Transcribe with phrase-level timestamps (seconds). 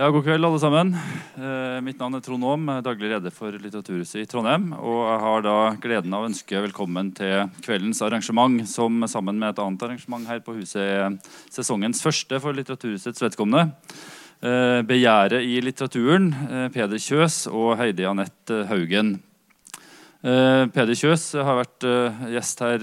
[0.00, 0.94] Ja, God kveld, alle sammen.
[1.36, 4.70] Eh, mitt navn er Trond Aam, daglig leder for Litteraturhuset i Trondheim.
[4.72, 9.50] Og jeg har da gleden av å ønske velkommen til kveldens arrangement, som sammen med
[9.50, 11.18] et annet arrangement her på huset er
[11.52, 13.76] sesongens første for Litteraturhusets vedkommende.
[14.40, 19.20] Eh, 'Begjæret i litteraturen', eh, Peder Kjøs og Heidi Anette Haugen.
[20.20, 22.82] Eh, Peder Kjøs har vært eh, gjest her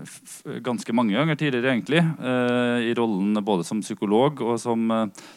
[0.00, 2.00] f- ganske mange ganger tidligere, egentlig.
[2.00, 4.86] I rollen både som psykolog og som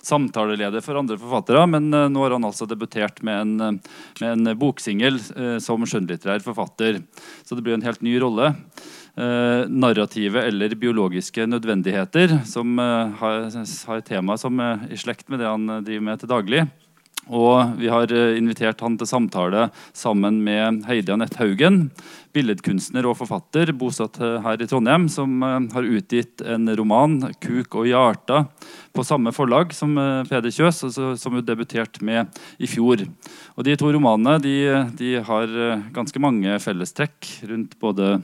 [0.08, 1.66] samtaleleder for andre forfattere.
[1.68, 3.82] Men nå har han altså debutert med en,
[4.22, 5.20] med en boksingel
[5.64, 7.02] som skjønnlitterær forfatter.
[7.44, 8.54] Så det blir en helt ny rolle.
[9.18, 15.66] Narrative eller biologiske nødvendigheter, som har, har tema som er i slekt med det han
[15.82, 16.68] driver med til daglig.
[17.28, 21.90] Og vi har eh, invitert han til samtale sammen med Heidi Anette Haugen,
[22.36, 27.76] billedkunstner og forfatter bosatt eh, her i Trondheim, som eh, har utgitt en roman, 'Kuk
[27.76, 28.46] og hjarta',
[28.98, 29.92] på samme forlag som
[30.26, 33.04] Peder Kjøs, altså, som hun debuterte med i fjor.
[33.54, 34.56] Og De to romanene de,
[34.98, 35.54] de har
[35.94, 38.16] ganske mange fellestrekk rundt både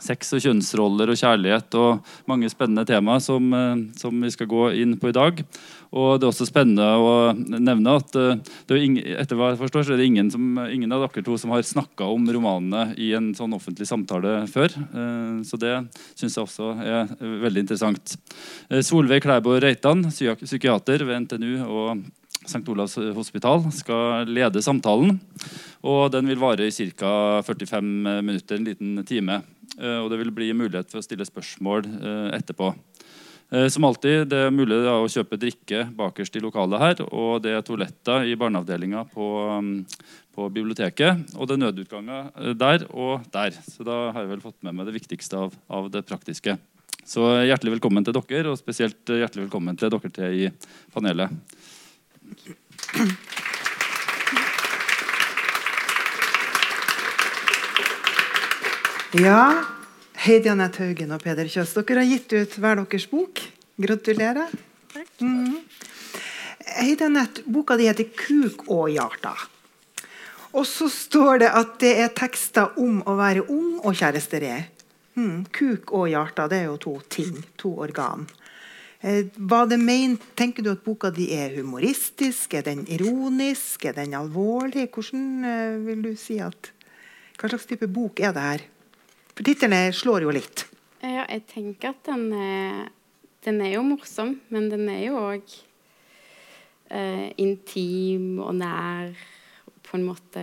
[0.00, 3.44] sex og kjønnsroller og kjærlighet og mange spennende temaer som,
[3.92, 5.44] som vi skal gå inn på i dag.
[5.92, 9.92] Og det er også spennende å nevne at eh, ingen, etter hva jeg forstår, så
[9.92, 13.32] er det ingen, som, ingen av dere to som har snakka om romanene i en
[13.36, 14.72] sånn offentlig samtale før.
[14.72, 15.74] Eh, Så det
[16.16, 18.16] syns jeg også er veldig interessant.
[18.70, 22.04] Eh, Solveig Klæbo Reitan, psykiater ved NTNU og
[22.42, 22.64] St.
[22.72, 25.20] Olavs hospital, skal lede samtalen.
[25.86, 27.42] Og den vil vare i ca.
[27.44, 27.92] 45
[28.24, 29.42] minutter, en liten time.
[29.78, 31.86] Og det vil bli mulighet for å stille spørsmål
[32.34, 32.72] etterpå.
[33.52, 37.02] Eh, Som alltid, Det er mulig å kjøpe drikke bakerst i lokalet her.
[37.12, 39.26] Og det er toaletter i barneavdelinga på,
[39.58, 39.84] um,
[40.32, 41.34] på biblioteket.
[41.36, 43.52] Og det er nødutganger eh, der og der.
[43.68, 46.56] Så da har jeg vel fått med meg det viktigste av, av det praktiske.
[47.04, 50.48] Så hjertelig velkommen til dere, og spesielt hjertelig velkommen til dere tre i
[50.94, 51.28] panelet.
[59.20, 59.81] Ja,
[60.22, 63.40] Heidi Anette Haugen og Peder Kjøs, dere har gitt ut hver deres bok.
[63.82, 64.52] Gratulerer.
[65.18, 65.56] Mhm.
[66.78, 69.48] Heidi Anette, boka di heter 'Kuk og hjarta'.
[70.54, 74.64] Og så står det at det er tekster om å være ung og kjæresteri.
[75.14, 78.28] Hmm, kuk og hjarta det er jo to ting, to organ.
[79.02, 82.54] Eh, hva det mener tenker du at boka di er humoristisk?
[82.54, 83.84] Er den ironisk?
[83.84, 84.88] Er den alvorlig?
[84.88, 86.70] Hvordan eh, vil du si at
[87.38, 88.60] Hva slags type bok er det her?
[89.32, 90.66] For titlene slår jo litt.
[91.02, 92.88] Ja, jeg tenker at den er,
[93.46, 95.54] den er jo morsom, men den er jo òg
[96.92, 99.14] eh, intim og nær.
[99.82, 100.42] På en måte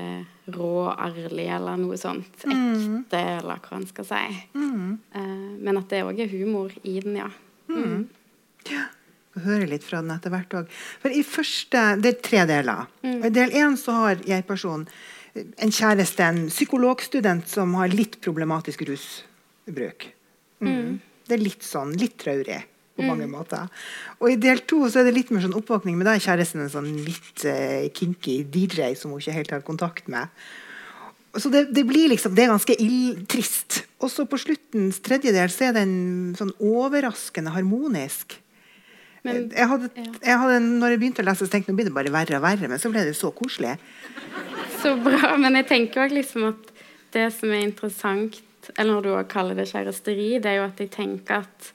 [0.54, 2.44] rå, ærlig eller noe sånt.
[2.44, 4.24] Ekte, eller hva en skal si.
[4.54, 7.30] Eh, men at det òg er humor i den, ja.
[7.70, 8.08] Mm.
[8.66, 10.76] jeg høre litt fra den etter hvert òg.
[11.02, 12.90] For i første Det er tre deler.
[13.06, 13.24] Mm.
[13.26, 14.88] I del én så har jeg-personen
[15.58, 20.10] en kjæreste, en psykologstudent, som har litt problematisk rusbruk.
[20.64, 21.00] Mm.
[21.28, 22.62] Det er litt sånn litt traurig
[23.00, 23.70] på mange måter.
[24.20, 26.66] Og i del to så er det litt mer sånn oppvåkning, men da er kjæresten
[26.66, 30.34] en sånn litt uh, kinky DJ som hun ikke helt har kontakt med.
[31.38, 33.84] Så det, det blir liksom, det er ganske ill, trist.
[34.02, 35.94] Og så på sluttens tredjedel så er den
[36.40, 38.40] sånn overraskende harmonisk.
[39.28, 41.90] Men, jeg hadde, jeg hadde, når jeg begynte å lese, så tenkte jeg nå blir
[41.90, 43.76] det bare verre og verre, men så ble det så koselig.
[44.80, 45.34] Så bra.
[45.40, 46.70] Men jeg tenker òg liksom at
[47.14, 48.40] det som er interessant,
[48.78, 51.74] eller når du også kaller det kjæresteri, det er jo at jeg tenker at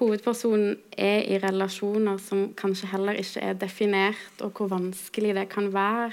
[0.00, 5.70] hovedpersonen er i relasjoner som kanskje heller ikke er definert, og hvor vanskelig det kan
[5.72, 6.10] være,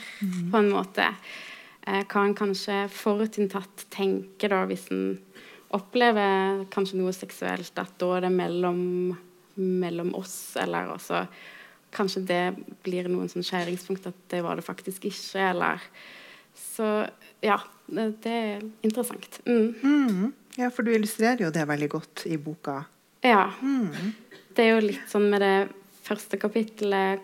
[0.52, 1.10] på en måte.
[1.88, 5.18] Eh, hva en kanskje forutinntatt tenker da, hvis en
[5.74, 8.86] opplever kanskje noe seksuelt, at da er det mellom,
[9.58, 11.26] mellom oss, eller også
[11.94, 12.44] Kanskje det
[12.86, 15.84] blir noen sånn skjæringspunkt at det var det faktisk ikke, eller
[16.54, 16.86] Så
[17.42, 19.40] ja, det, er interessant.
[19.46, 19.74] Mm.
[19.82, 20.34] Mm.
[20.56, 22.84] Ja, for du illustrerer jo det veldig godt i boka.
[23.26, 23.48] Ja.
[24.54, 25.58] Det er jo litt sånn med det
[26.04, 27.24] første kapittelet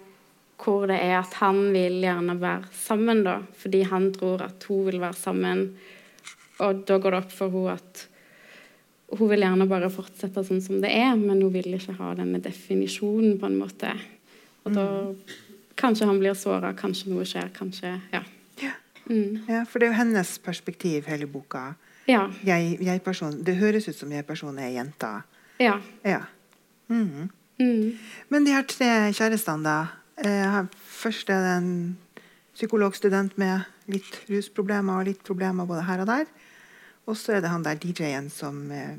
[0.59, 3.37] hvor det er at han vil gjerne være sammen, da.
[3.61, 5.67] Fordi han tror at hun vil være sammen.
[6.59, 8.05] Og da går det opp for henne at
[9.15, 12.41] hun vil gjerne bare fortsette sånn som det er, men hun vil ikke ha denne
[12.43, 13.93] definisjonen, på en måte.
[14.69, 14.87] Og da
[15.79, 18.19] Kanskje han blir såra, kanskje noe skjer, kanskje Ja.
[18.61, 18.71] Ja.
[19.09, 19.45] Mm.
[19.47, 21.75] ja, For det er jo hennes perspektiv, hele boka.
[22.07, 22.25] Ja.
[22.43, 25.23] Jeg, jeg-person- det høres ut som jeg-personen er jenta.
[25.59, 25.79] ja.
[26.03, 26.21] Ja.
[26.89, 27.29] Mm.
[27.59, 27.97] Mm.
[28.29, 29.87] Men de her tre kjærestene, da.
[30.17, 30.65] Eh,
[30.99, 31.97] først er det en
[32.55, 36.25] psykologstudent med litt rusproblemer og litt problemer både her og der.
[37.07, 38.97] Og så er det han der DJ-en som eh,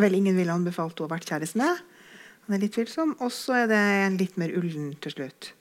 [0.00, 1.82] vel ingen ville anbefalt å ha vært kjæreste med.
[2.46, 3.16] Han er litt tvilsom.
[3.22, 5.52] Og så er det en litt mer ullen til slutt.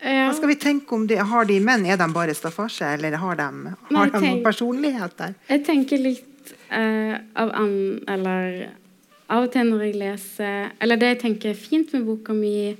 [0.00, 1.84] Hva skal vi tenke om de, Har de menn?
[1.84, 5.34] Er de bare staffasje, eller har de, har Nei, de noen personlighet der?
[5.50, 7.74] Jeg tenker litt uh, av an...
[8.08, 8.70] Eller
[9.30, 12.72] av og til når jeg leser Eller det jeg tenker er fint med boka mi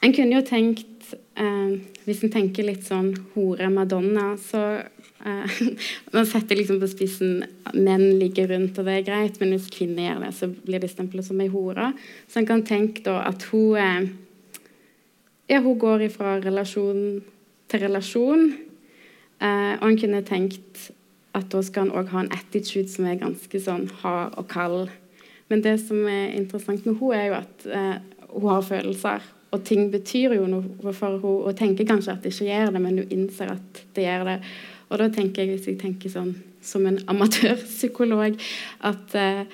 [0.00, 1.74] En kunne jo tenkt eh,
[2.06, 4.80] Hvis en tenker litt sånn hore Madonna, så
[6.14, 7.42] Man setter liksom på spissen
[7.74, 10.88] menn ligger rundt, og det er greit, men hvis kvinner gjør det, så blir de
[10.88, 11.90] stemplet som ei hore.
[12.30, 14.10] Så en kan tenke da at hun eh,
[15.50, 17.20] Ja, hun går ifra relasjon
[17.70, 18.52] til relasjon.
[19.42, 20.90] Eh, og en kunne tenkt
[21.34, 24.94] at da skal han òg ha en attitude som er ganske sånn hard og kald.
[25.50, 27.96] Men det som er interessant med hun er jo at eh,
[28.30, 29.26] hun har følelser.
[29.50, 31.20] Og ting betyr jo noe for henne.
[31.22, 34.36] Hun tenker kanskje at det ikke gjør det, men hun innser at det gjør det.
[34.90, 36.32] Og da tenker jeg, hvis jeg tenker sånn
[36.62, 38.38] som en amatørpsykolog,
[38.84, 39.44] at eh,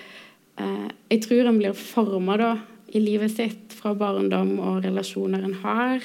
[0.59, 2.53] eh, jeg tror en blir forma da
[2.97, 6.01] i livet sitt fra barndom og relasjoner en har.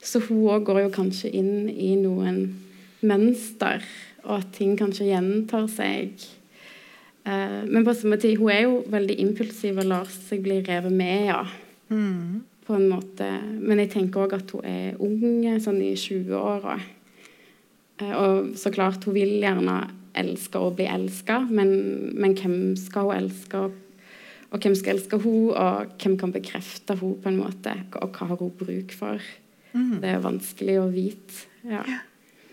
[0.00, 2.40] Så hun òg går jo kanskje inn i noen
[3.06, 3.84] mønster,
[4.26, 6.16] og at ting kanskje gjentar seg.
[7.26, 10.94] Eh, men på samme tid, hun er jo veldig impulsiv og lar seg bli revet
[10.94, 11.42] med, ja.
[11.92, 12.44] Mm.
[12.66, 13.28] På en måte.
[13.60, 16.80] Men jeg tenker òg at hun er ung, sånn i 20-åra.
[18.00, 19.78] Eh, og så klart, hun vil gjerne
[20.16, 21.70] elske og bli elska, men,
[22.16, 23.64] men hvem skal hun elske?
[24.54, 27.74] Og hvem skal elske hun, og hvem kan bekrefte hun på en måte?
[28.00, 29.20] Og hva har hun bruk for?
[29.76, 29.98] Mm.
[30.00, 31.42] Det er vanskelig å vite.
[31.66, 31.82] Ja.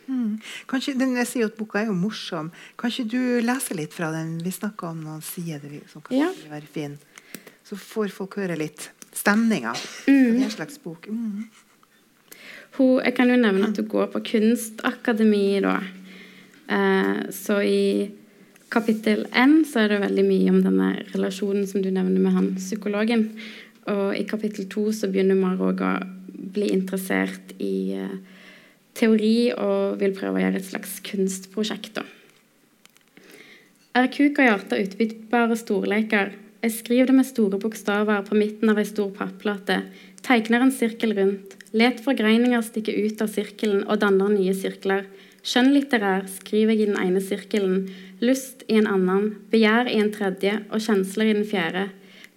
[0.10, 0.40] Mm.
[0.68, 2.50] Kanskje, den, jeg sier at boka er jo morsom.
[2.80, 4.34] Kan ikke du lese litt fra den?
[4.44, 6.32] Vi snakka om noen sider som kan Ja.
[6.52, 6.98] være fin.
[7.64, 9.72] Så får folk høre litt stemninga.
[10.10, 10.34] Mm.
[10.34, 11.08] Det er en slags bok.
[11.08, 11.46] Mm.
[12.78, 15.78] Hun, jeg kan jo nevne at hun går på kunstakademi, da.
[16.74, 18.10] Eh, så i
[18.74, 22.50] kapittel N så er det veldig mye om denne relasjonen som du nevner med han
[22.58, 23.28] psykologen.
[23.92, 25.94] Og i kapittel to så begynner Marog å
[26.54, 28.18] bli interessert i eh,
[28.98, 32.06] teori og vil prøve å gjøre et slags kunstprosjekt, da.
[33.94, 36.32] Er hjerte utbyttbare storleker?
[36.64, 39.84] Jeg skriver det med store bokstaver på midten av ei stor papplate,
[40.24, 45.08] tegner en sirkel rundt, let forgreininger stikke ut av sirkelen og danner nye sirkler.
[45.44, 47.90] Skjønnlitterær skriver jeg i den ene sirkelen,
[48.24, 51.90] lyst i en annen, begjær i en tredje og kjensler i den fjerde.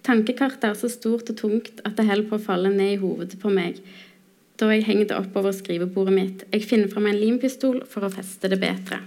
[0.07, 3.39] Tankekartet er så stort og tungt at det holder på å falle ned i hovedet
[3.41, 3.81] på meg
[4.57, 6.39] da jeg henger det oppover skrivebordet mitt.
[6.49, 9.03] Jeg finner fram en limpistol for å feste det bedre.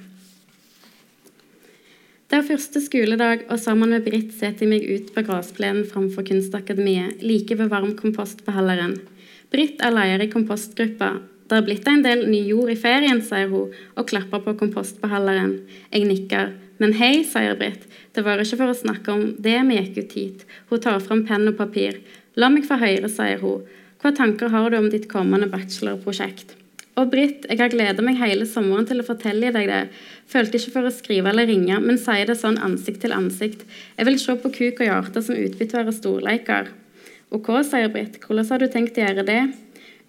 [2.30, 6.22] Det er første skoledag, og sammen med Britt setter jeg meg ut på gressplenen framfor
[6.28, 8.92] Kunstakademiet, like ved varm varmkompostbeholderen.
[9.50, 11.08] Britt er leder i kompostgruppa.
[11.50, 15.56] Det er blitt en del ny jord i ferien, sier hun, og klapper på kompostbeholderen.
[15.90, 16.54] Jeg nikker.
[16.78, 20.16] Men hei, sier Britt, det var ikke for å snakke om det vi gikk ut
[20.20, 20.46] hit.
[20.70, 21.98] Hun tar fram penn og papir.
[22.38, 23.66] La meg få høre, sier hun.
[23.98, 26.59] Hva tanker har du om ditt kommende bachelorprosjekt?
[27.00, 29.80] Og Britt, jeg har gleda meg hele sommeren til å fortelle deg det.
[30.28, 33.64] Følte ikke for å skrive eller ringe, men sier det sånn ansikt til ansikt.
[33.96, 36.68] Jeg vil se på kuk og hjerte som utbyttbare storleiker.
[37.32, 39.40] Ok, sier Britt, hvordan har du tenkt å gjøre det?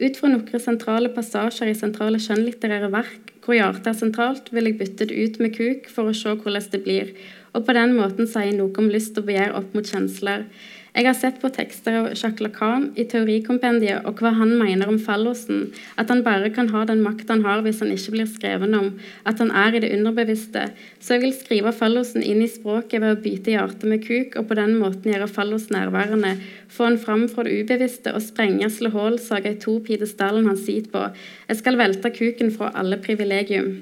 [0.02, 4.80] Ut fra noen sentrale passasjer i sentrale skjønnlitterære verk, hvor hjertet er sentralt, vil jeg
[4.82, 7.12] bytte det ut med kuk for å se hvordan det blir,
[7.54, 10.48] og på den måten si noe om lyst og begjær opp mot kjensler.
[10.92, 14.98] Jeg har sett på tekster av Jacques Lacan i teorikompendiet og hva han mener om
[15.00, 18.76] fallosen, at han bare kan ha den makt han har hvis han ikke blir skreven
[18.76, 18.90] om,
[19.24, 20.66] at han er i det underbevisste.
[21.00, 24.50] Så jeg vil skrive fallosen inn i språket ved å byte hjertet med kuk, og
[24.50, 26.34] på den måten gjøre fallos nærværende,
[26.68, 30.92] få han fram fra det ubevisste og sprenge slå hull, i to pidestallen han sitter
[30.92, 31.08] på.
[31.48, 33.78] Jeg skal velte kuken fra alle privilegium.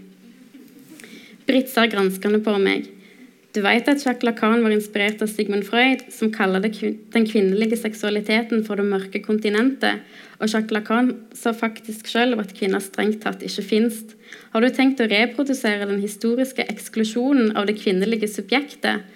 [1.50, 2.86] Britt ser granskende på meg.
[3.50, 8.62] Du vet at Jacques Lacan var inspirert av Sigmund Freud, som kaller den kvinnelige seksualiteten
[8.68, 10.04] for det mørke kontinentet,
[10.38, 14.04] og Jacques Lacan sa faktisk selv at kvinner strengt tatt ikke fins.
[14.54, 19.08] Har du tenkt å reprodusere den historiske eksklusjonen av det kvinnelige subjektet?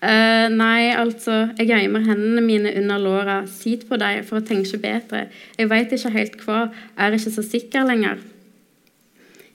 [0.00, 4.80] Uh, nei, altså, jeg gjemmer hendene mine under låra, sit på dem for å tenke
[4.80, 6.60] bedre, jeg veit ikke helt hva,
[7.00, 8.20] er ikke så sikker lenger.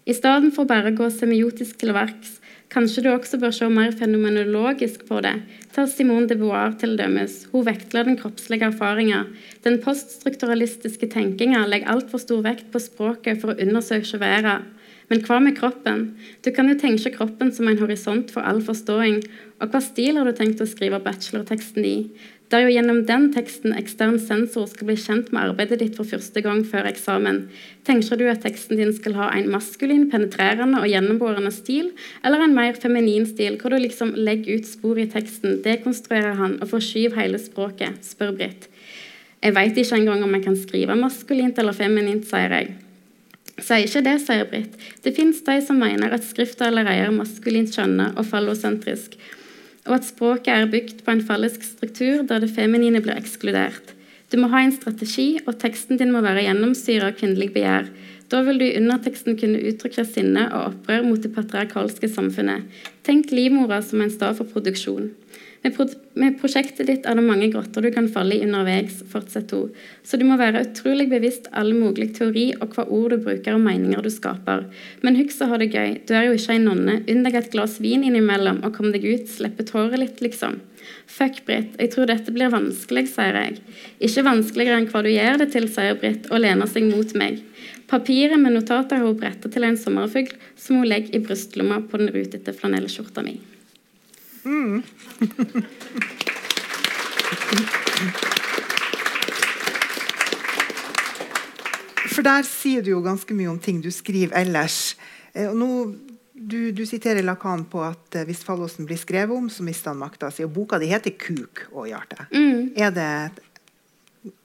[0.05, 2.35] I stedet for bare å gå semiotisk til verks,
[2.75, 5.37] Kanskje du også bør se mer fenomenologisk på det.
[5.71, 7.45] Ta Simone de Beauvoir til dømes.
[7.53, 9.21] Hun vektla den kroppslige erfaringa.
[9.63, 14.67] Den poststrukturalistiske tenkinga legger altfor stor vekt på språket for å undersøke verden.
[15.07, 16.03] Men hva med kroppen?
[16.43, 19.21] Du kan jo tenke kroppen som en horisont for all forståing.
[19.61, 21.97] Og hva stil har du tenkt å skrive bachelorteksten i?
[22.45, 26.05] Det er jo gjennom den teksten ekstern sensor skal bli kjent med arbeidet ditt for
[26.05, 27.39] første gang før eksamen.
[27.87, 31.89] Tenker du at teksten din skal ha en maskulin, penetrerende og gjennomborende stil,
[32.21, 36.59] eller en mer feminin stil, hvor du liksom legger ut spor i teksten, dekonstruerer han
[36.61, 38.69] og forskyver hele språket, spør Britt.
[39.41, 42.75] Jeg veit ikke engang om jeg kan skrive maskulint eller feminint, sier jeg.
[43.55, 44.77] Sier ikke det, sier Britt.
[45.01, 49.17] Det fins de som mener at skrifta allerede er maskulint skjønne og fallosentrisk,
[49.85, 53.93] og at språket er bygd på en fallisk struktur der det feminine blir ekskludert.
[54.31, 57.91] Du må ha en strategi, og teksten din må være gjennomsyra av kvinnelig begjær.
[58.33, 62.65] Da vil du i underteksten kunne uttrykke sinne og opprør mot det patriarkalske samfunnet.
[63.05, 65.11] Tenk livmora som en stad for produksjon.
[65.65, 69.63] Med, pro med, prosjektet ditt er det mange grotter du kan falle i underveis, fortsetter
[69.63, 69.71] hun.
[70.05, 73.63] Så du må være utrolig bevisst all mulig teori og hva ord du bruker og
[73.63, 74.67] meninger du skaper.
[75.01, 75.95] Men husk å ha det gøy.
[76.05, 76.99] Du er jo ikke ei nonne.
[77.09, 79.25] Unn deg et glass vin innimellom og kom deg ut.
[79.31, 80.59] Slippe tårer litt, liksom.
[81.09, 81.73] Fuck, Britt.
[81.81, 83.57] Jeg tror dette blir vanskelig, sier jeg.
[84.05, 87.41] Ikke vanskeligere enn hva du gjør det til, sier Britt og lener seg mot meg.
[87.89, 92.01] Papiret med notater har hun bretta til en sommerfugl som hun legger i brystlomma på
[92.01, 93.39] den rutete flanellskjorta mi.
[94.45, 94.83] Mm.
[102.15, 104.95] For der sier du jo ganske mye om ting du skriver ellers.
[105.33, 105.69] Eh, og nå,
[106.35, 110.01] du, du siterer Lakan på at eh, hvis Fallåsen blir skrevet om, så mister han
[110.03, 110.45] makta si.
[110.45, 112.27] Og boka di heter 'Kuk og hjerte'.
[112.31, 112.73] Mm.
[112.75, 113.43] Er det,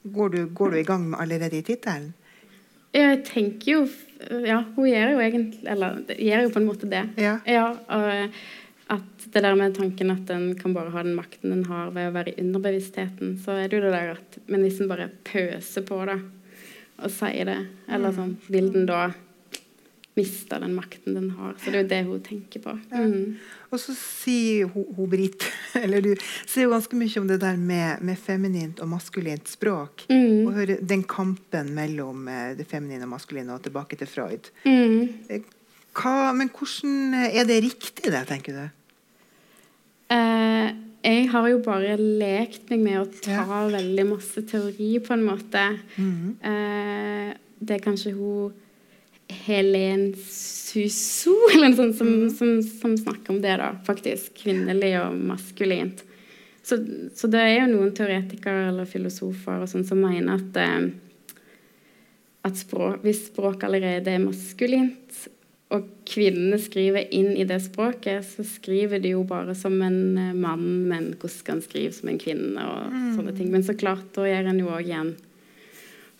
[0.03, 2.13] går, du, går du i gang allerede i tittelen?
[2.93, 3.87] Jeg tenker jo
[4.45, 7.05] Ja, hun gjør jo egentlig Eller gjør jo på en måte det.
[7.17, 7.37] Ja.
[7.47, 8.35] ja og,
[8.91, 12.09] at det der med tanken at en kan bare ha den makten en har ved
[12.09, 15.11] å være i underbevisstheten, så er det jo det der at Men hvis en bare
[15.27, 16.19] pøser på det
[17.01, 18.17] og sier det, eller mm.
[18.17, 19.05] sånn, vil den da
[20.19, 21.55] miste den makten den har?
[21.57, 22.75] Så det er jo det hun tenker på.
[22.91, 23.39] Mm.
[23.71, 25.47] Og så sier hun, hun Britt
[25.81, 30.05] Eller du sier jo ganske mye om det der med, med feminint og maskulint språk.
[30.11, 30.43] Mm.
[30.43, 34.51] Og hører den kampen mellom eh, det feminine og maskuline, og tilbake til Freud.
[34.67, 35.25] Mm.
[35.31, 35.47] Eh,
[35.97, 38.80] hva, men hvordan er det riktig, det, tenker du?
[40.11, 43.61] Eh, jeg har jo bare lekt meg med å ta ja.
[43.71, 45.63] veldig masse teori, på en måte.
[45.95, 46.35] Mm.
[46.51, 48.51] Eh, det er kanskje hun
[49.45, 52.29] Helen Suso eller noe sånt som, mm.
[52.35, 54.33] som, som, snakker om det, da, faktisk.
[54.43, 56.03] Kvinnelig og maskulint.
[56.61, 56.77] Så,
[57.17, 61.39] så, det er jo noen teoretikere eller filosofer og sånn som mener at, eh,
[62.45, 65.23] at språk, hvis språk allerede er maskulint,
[65.71, 70.35] og kvinnene skriver inn i det språket, så skriver de jo bare som en eh,
[70.35, 72.65] mann, men hvordan skal en skrive som en kvinne?
[72.67, 73.11] og mm.
[73.15, 73.51] sånne ting.
[73.53, 75.13] Men så klart, da gjør en jo òg igjen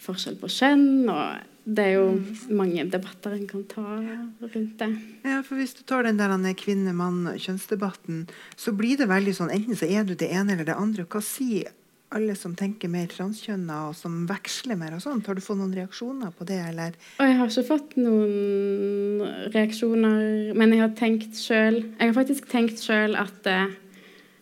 [0.01, 1.09] forskjell på kjønn.
[1.11, 2.29] og det er jo mm.
[2.57, 4.89] mange debatter en kan ta rundt det.
[5.27, 9.85] Ja, for Hvis du tar den der kvinne-mann-kjønnsdebatten, så blir det veldig sånn enten så
[9.85, 11.05] er du det ene eller det andre.
[11.05, 11.75] Hva sier
[12.15, 15.27] alle som tenker mer transkjønna, og som veksler mer og sånt.
[15.27, 16.97] Har du fått noen reaksjoner på det, eller?
[17.17, 22.49] Og jeg har ikke fått noen reaksjoner, men jeg har tenkt sjøl Jeg har faktisk
[22.51, 23.71] tenkt sjøl at eh,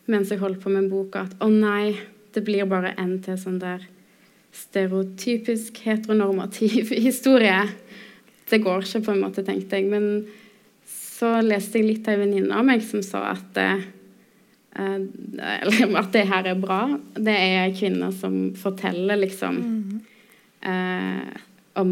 [0.10, 1.94] mens jeg holdt på med boka, at å nei,
[2.34, 3.86] det blir bare en til sånn der
[4.56, 7.62] stereotypisk heteronormativ historie.
[8.50, 9.92] Det går ikke, på en måte, tenkte jeg.
[9.94, 13.88] Men så leste jeg litt av ei venninne av meg som sa at Eh,
[14.80, 16.82] eller at det her er bra.
[17.16, 20.00] Det er kvinner som forteller liksom mm.
[20.70, 21.46] eh,
[21.80, 21.92] om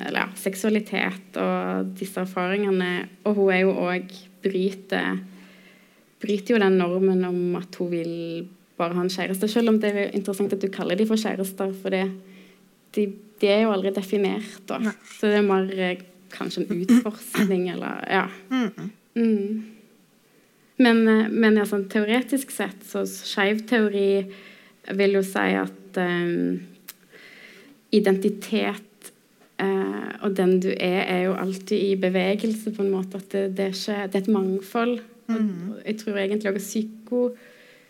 [0.00, 3.06] eller, ja, seksualitet og disse erfaringene.
[3.26, 4.12] Og hun er jo òg
[4.44, 5.20] bryter,
[6.22, 8.14] bryter jo den normen om at hun vil
[8.76, 9.48] bare ha en kjæreste.
[9.50, 12.04] Selv om det er interessant at du kaller dem for kjærester, for det,
[12.96, 13.08] de,
[13.40, 14.60] de, er jo aldri definert.
[14.68, 14.80] Da.
[15.16, 18.28] Så det er mer eh, kanskje en utforskning eller Ja.
[19.16, 19.72] Mm.
[20.76, 24.26] Men, eh, men ja, sånn, teoretisk sett så skeiv teori
[24.96, 26.60] vil jo si at um,
[27.96, 29.10] identitet
[29.62, 33.18] uh, og den du er, er jo alltid i bevegelse, på en måte.
[33.18, 34.96] At det, det, er, ikke, det er, et mangfold.
[35.26, 35.80] Mm.
[35.82, 37.20] jeg tror egentlig også psyko,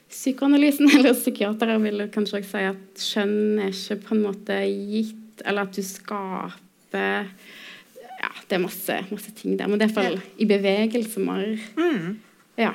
[0.08, 5.42] psykoanalysen eller psykiatere vil kanskje også si at skjønn er ikke på en måte gitt,
[5.44, 7.26] eller at du skaper
[8.16, 9.68] Ja, det er masse, masse ting der.
[9.68, 11.58] Men det er iallfall i bevegelse mer.
[11.76, 12.14] Mm.
[12.56, 12.72] Ja.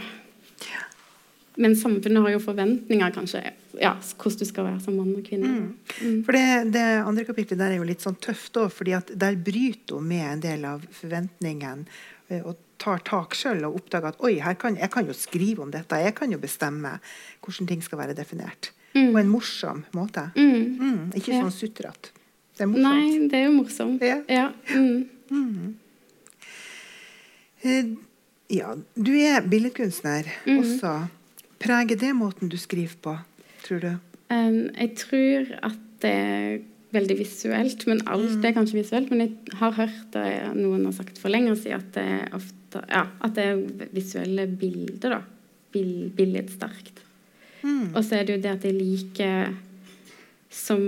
[1.61, 3.41] Men samfunnet har jo forventninger, kanskje,
[3.79, 5.51] ja, hvordan du skal være som mann og kvinne.
[5.51, 5.67] Mm.
[5.99, 6.17] Mm.
[6.25, 9.35] For det, det, andre kapitlet der er jo litt sånn tøft òg, fordi at der
[9.35, 11.83] bryter hun med en del av forventningen.
[12.29, 15.73] Eh, og tar tak sjøl og oppdager at oi, kan, jeg kan jo skrive om
[15.73, 15.99] dette.
[16.01, 16.95] Jeg kan jo bestemme
[17.43, 18.71] hvordan ting skal være definert.
[18.95, 19.11] Mm.
[19.11, 20.29] På en morsom måte.
[20.35, 20.63] Mm.
[20.79, 21.03] Mm.
[21.19, 22.15] Ikke sånn sutrete.
[22.57, 22.87] Det er morsomt.
[22.87, 24.01] Nei, det er jo morsomt.
[24.03, 24.17] Ja.
[24.29, 24.47] ja.
[24.71, 25.75] Mm.
[27.61, 27.93] Eh,
[28.51, 30.57] ja, du er billedkunstner mm.
[30.59, 30.95] også.
[31.61, 33.15] Preger det måten du skriver på,
[33.65, 33.91] tror du?
[34.31, 36.61] Um, jeg tror at det er
[36.95, 37.85] veldig visuelt.
[37.87, 38.45] Men alt mm.
[38.45, 39.11] er kanskje visuelt.
[39.11, 40.25] Men jeg har hørt det
[40.57, 44.47] noen har sagt for lenger siden, at det er, ofte, ja, at det er visuelle
[44.47, 45.17] bilder.
[45.17, 45.21] da.
[45.71, 46.99] Bill, billedsterkt.
[47.61, 47.93] Mm.
[47.93, 49.53] Og så er det jo det at jeg liker
[50.51, 50.81] som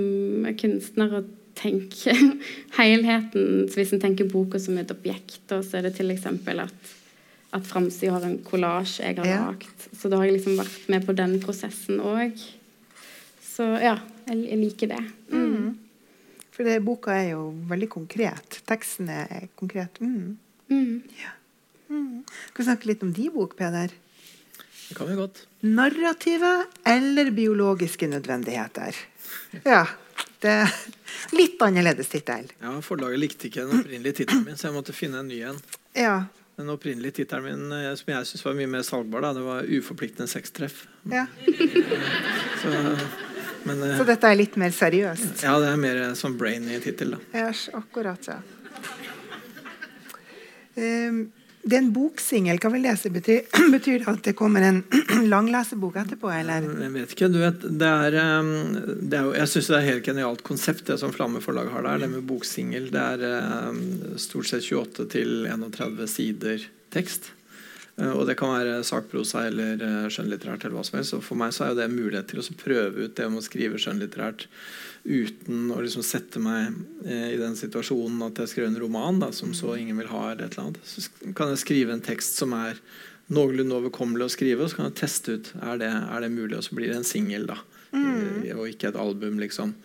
[0.59, 1.21] kunstner å
[1.55, 2.15] tenke
[2.79, 3.69] helheten.
[3.69, 6.27] Så hvis en tenker boka som et objekt, så er det f.eks.
[6.27, 6.91] at
[7.53, 9.39] at framsida har en kollasj jeg har Ja.
[9.51, 9.87] lagd.
[9.95, 12.37] Så da har jeg liksom vært med på den prosessen òg.
[13.43, 15.01] Så ja, jeg, jeg liker det.
[15.31, 15.77] Mm.
[16.53, 18.59] For det, boka er jo veldig konkret.
[18.69, 19.99] Teksten er konkret.
[20.01, 20.37] Mm.
[20.69, 22.23] Mm.
[22.49, 23.93] Skal vi snakke litt om din bok, Peder?
[24.89, 25.43] Det kan vi godt.
[25.65, 26.51] Narrative
[26.85, 28.95] eller biologiske nødvendigheter?
[29.65, 29.83] Ja.
[30.43, 30.73] Det er
[31.37, 32.49] litt annerledes tittel.
[32.61, 35.59] Ja, Forlaget likte ikke den opprinnelige tittelen min, så jeg måtte finne en ny en.
[35.95, 36.15] Ja.
[36.55, 39.63] Den opprinnelige tittelen min, eh, som jeg syns var mye mer salgbar, da, det var
[39.63, 40.85] 'Uforpliktende sextreff'.
[41.11, 41.25] ja.
[42.61, 42.69] Så,
[43.63, 45.43] men eh, Så dette er litt mer seriøst?
[45.43, 47.17] ja, det er mer sånn brainy tittel.
[47.33, 48.37] Ja, akkurat, ja.
[50.75, 51.31] Um,
[51.63, 52.59] det er en boksingel.
[52.59, 53.09] Hva vil det si?
[53.13, 54.81] Betyr, betyr det at det kommer en
[55.33, 56.65] lang lesebok etterpå, eller?
[56.83, 57.29] Jeg vet ikke.
[57.31, 58.49] du vet, det er, eh,
[58.99, 61.87] det er Jeg syns det er et helt genialt konsept, det som Flamme forlag har
[61.87, 62.03] der.
[62.03, 62.89] Det med boksingel.
[62.93, 63.79] Det er eh,
[64.19, 67.31] stort sett 28 til 31 sider tekst.
[67.99, 70.65] Eh, Og det kan være sakprosa eller eh, skjønnlitterært.
[70.65, 71.13] eller hva som helst.
[71.13, 73.45] Og for meg så er det en mulighet til å prøve ut det om å
[73.45, 74.47] skrive skjønnlitterært
[75.05, 76.73] uten å liksom sette meg
[77.05, 80.31] eh, i den situasjonen at jeg skrev en roman da, som så ingen vil ha.
[80.31, 80.79] eller et eller annet.
[80.87, 82.79] Så kan jeg skrive en tekst som er
[83.33, 86.57] noenlunde overkommelig å skrive, og så kan jeg teste ut er det er det mulig,
[86.57, 87.45] og så blir det en singel.
[87.47, 87.59] da.
[87.93, 89.75] Eh, Og ikke et album, liksom.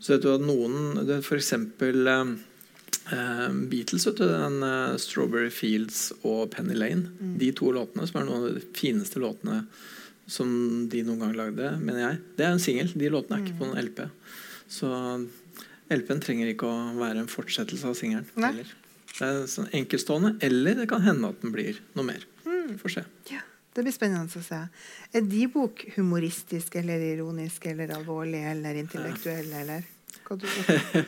[0.00, 1.22] Så vet du at noen det
[3.70, 7.36] Beatles, vet du, den uh, 'Strawberry Fields' og 'Penny Lane'.
[7.38, 9.64] De to låtene, som er noen av de fineste låtene
[10.26, 10.48] som
[10.90, 12.22] de noen gang lagde, mener jeg.
[12.38, 12.90] Det er en singel.
[12.98, 14.00] De låtene er ikke på noen LP.
[14.66, 14.88] Så
[15.94, 18.26] LP-en trenger ikke å være en fortsettelse av singelen.
[18.34, 18.72] Heller.
[19.16, 22.26] Det er sånn enkeltstående, eller det kan hende at den blir noe mer.
[22.44, 23.04] Vi får se.
[23.30, 23.40] Ja,
[23.72, 24.58] det blir spennende å se.
[25.14, 29.86] Er de bok humoristisk eller ironisk eller alvorlig eller intellektuell, eller?
[30.26, 30.46] Hva, du,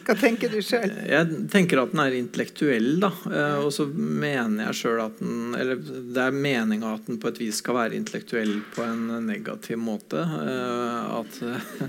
[0.07, 0.93] hva tenker du sjøl?
[1.15, 3.11] Jeg tenker at den er intellektuell, da.
[3.27, 7.33] Eh, Og så mener jeg sjøl at den Eller det er meninga at den på
[7.33, 10.23] et vis skal være intellektuell på en negativ måte.
[10.23, 11.41] Eh, At,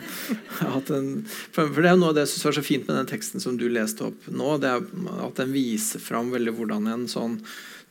[0.79, 1.11] at den,
[1.53, 3.57] for det er noe av det jeg syns var så fint med den teksten som
[3.61, 4.55] du leste opp nå.
[4.63, 4.87] Det er
[5.29, 7.37] at den viser fram veldig hvordan en sånn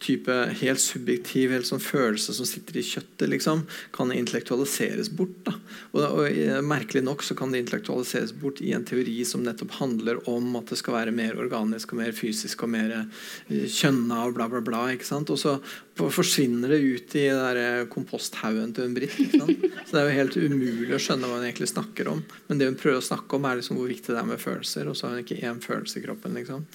[0.02, 5.36] type helt subjektiv helt sånn følelse som sitter i kjøttet, liksom, kan intellektualiseres bort.
[5.46, 5.54] Da.
[5.92, 9.78] Og, og eh, Merkelig nok så kan det intellektualiseres bort i en teori som nettopp
[9.80, 14.22] handler om at det skal være mer organisk og mer fysisk og mer eh, kjønna
[14.26, 14.84] og bla, bla, bla.
[14.94, 15.32] ikke sant?
[15.34, 15.58] Og så
[15.98, 19.18] forsvinner det ut i eh, komposthaugen til en britt.
[19.18, 22.22] Så det er jo helt umulig å skjønne hva hun egentlig snakker om.
[22.46, 24.90] Men det hun prøver å snakke om, er liksom hvor viktig det er med følelser,
[24.90, 26.38] og så har hun ikke én følelse i kroppen.
[26.38, 26.66] liksom.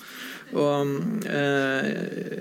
[0.54, 1.88] Og eh,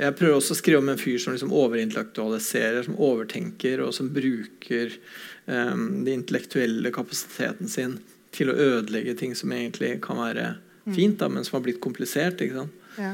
[0.03, 4.11] Jeg prøver også å skrive om en fyr som liksom overintellektualiserer, som overtenker, og som
[4.13, 7.99] bruker eh, den intellektuelle kapasiteten sin
[8.33, 10.55] til å ødelegge ting som egentlig kan være
[10.95, 12.41] fint, da, men som har blitt komplisert.
[12.41, 12.87] ikke sant?
[12.97, 13.11] Ja.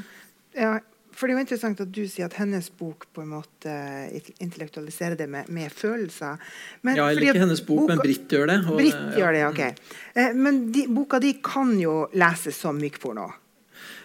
[0.54, 0.76] ja,
[1.18, 3.72] for det er jo interessant at du sier at hennes bok på en måte
[4.38, 6.38] intellektualiserer det med, med følelser.
[6.86, 8.58] Men ja, Eller ikke hennes bok, men Britt gjør det.
[8.68, 9.90] og Britt gjør det, ok.
[10.14, 13.26] Eh, men de, boka di kan jo leses som mykporno.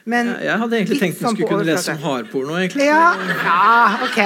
[0.06, 2.04] Men Jeg, jeg hadde egentlig tenkt sånn skulle kunne lese overflate.
[2.04, 2.56] hardporno.
[2.60, 2.86] egentlig.
[2.90, 4.18] Ja, ja ok.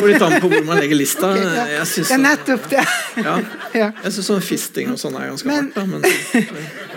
[0.00, 1.28] Går litt an på hvor man legger lista.
[1.38, 1.64] Okay, ja.
[1.78, 2.84] Jeg synes, Det er nettopp det.
[3.20, 3.34] ja,
[3.82, 3.88] ja.
[4.04, 5.88] jeg synes sånn fisting og sånn er ganske Men- hardt.
[5.88, 6.46] men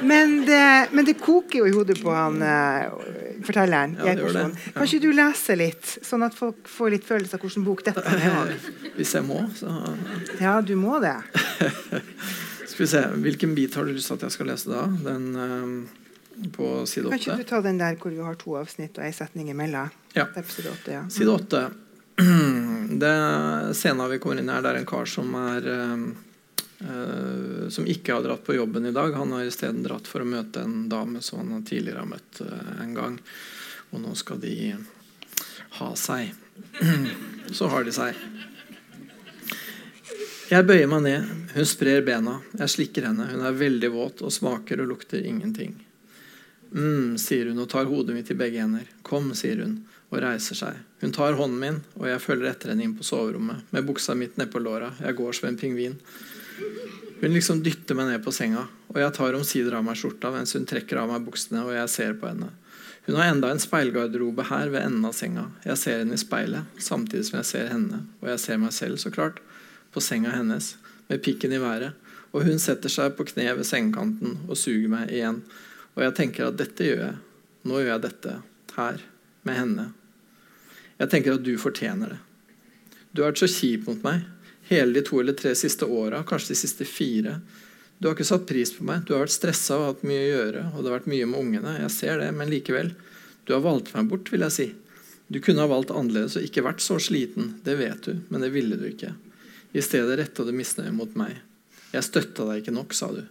[0.12, 0.62] Men, det,
[0.98, 2.88] men det koker jo i hodet på han eh,
[3.46, 3.92] fortelleren.
[4.00, 4.46] Ja, det gjør det.
[4.74, 8.02] Kan ikke du lese litt, sånn at folk får litt følelse av hvilken bok dette
[8.02, 8.56] er?
[8.96, 9.70] hvis jeg må, så
[10.42, 11.14] Ja, du må det.
[12.66, 14.88] Skal vi se, Hvilken bit har du lyst til at jeg skal lese da?
[15.06, 16.01] Den eh,
[16.56, 19.14] på side Kan ikke du ta den der hvor vi har to avsnitt og ei
[19.16, 19.92] setning imellom?
[20.16, 20.28] Ja.
[20.34, 20.92] Side 8.
[20.92, 21.04] ja.
[21.10, 21.64] Side åtte.
[23.02, 23.14] Det
[23.74, 28.18] Scenen vi kommer inn i, er det er en kar som er eh, Som ikke
[28.18, 29.14] har dratt på jobben i dag.
[29.16, 32.82] Han har isteden dratt for å møte en dame som han tidligere har møtt uh,
[32.82, 33.20] en gang.
[33.92, 34.74] Og nå skal de
[35.78, 36.34] ha seg.
[37.58, 38.18] Så har de seg.
[40.52, 41.30] Jeg bøyer meg ned.
[41.54, 42.40] Hun sprer bena.
[42.60, 43.30] Jeg slikker henne.
[43.30, 45.78] Hun er veldig våt og smaker og lukter ingenting.
[46.74, 48.88] Mm, sier hun og tar hodet mitt i begge hender.
[49.08, 49.80] Kom, sier hun
[50.12, 50.80] og reiser seg.
[51.02, 54.36] Hun tar hånden min, og jeg følger etter henne inn på soverommet med buksa mitt
[54.40, 54.92] nedpå låra.
[55.00, 55.96] Jeg går som en pingvin.
[57.22, 60.56] Hun liksom dytter meg ned på senga, og jeg tar omsider av meg skjorta mens
[60.58, 62.50] hun trekker av meg buksene, og jeg ser på henne.
[63.06, 65.48] Hun har enda en speilgarderobe her ved enden av senga.
[65.66, 69.00] Jeg ser henne i speilet, samtidig som jeg ser henne, og jeg ser meg selv,
[69.02, 69.40] så klart,
[69.94, 70.76] på senga hennes,
[71.08, 71.96] med pikken i været,
[72.32, 75.42] og hun setter seg på kne ved sengekanten og suger meg igjen.
[75.96, 77.16] Og jeg tenker at dette gjør jeg.
[77.68, 78.36] Nå gjør jeg dette.
[78.76, 79.02] Her.
[79.48, 79.88] Med henne.
[81.02, 82.22] Jeg tenker at du fortjener det.
[83.12, 84.24] Du har vært så kjip mot meg.
[84.70, 87.40] Hele de to eller tre siste åra, kanskje de siste fire.
[88.00, 89.04] Du har ikke satt pris på meg.
[89.06, 90.64] Du har vært stressa og hatt mye å gjøre.
[90.72, 91.74] Og det har vært mye med ungene.
[91.84, 92.94] Jeg ser det, men likevel.
[93.46, 94.68] Du har valgt meg bort, vil jeg si.
[95.32, 97.58] Du kunne ha valgt annerledes og ikke vært så sliten.
[97.66, 99.14] Det vet du, men det ville du ikke.
[99.72, 101.38] I stedet retta du misnøye mot meg.
[101.92, 103.22] Jeg støtta deg ikke nok, sa du.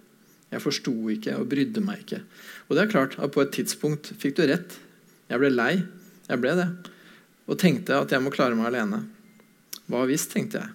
[0.51, 2.21] Jeg forsto ikke og brydde meg ikke.
[2.69, 4.77] Og det er klart at på et tidspunkt fikk du rett.
[5.31, 5.73] Jeg ble lei.
[6.27, 6.69] Jeg ble det.
[7.51, 9.05] Og tenkte at jeg må klare meg alene.
[9.91, 10.75] Hva hvis, tenkte jeg.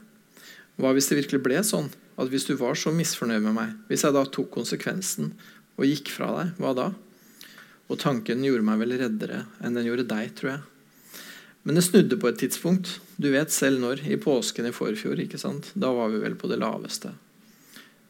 [0.80, 1.90] Hva hvis det virkelig ble sånn?
[2.20, 5.34] At hvis du var så misfornøyd med meg, hvis jeg da tok konsekvensen
[5.76, 6.88] og gikk fra deg, hva da?
[7.92, 10.64] Og tanken gjorde meg vel reddere enn den gjorde deg, tror jeg.
[11.66, 13.00] Men det snudde på et tidspunkt.
[13.18, 14.04] Du vet selv når.
[14.06, 15.20] I påsken i forfjor.
[15.24, 15.72] ikke sant?
[15.74, 17.10] Da var vi vel på det laveste.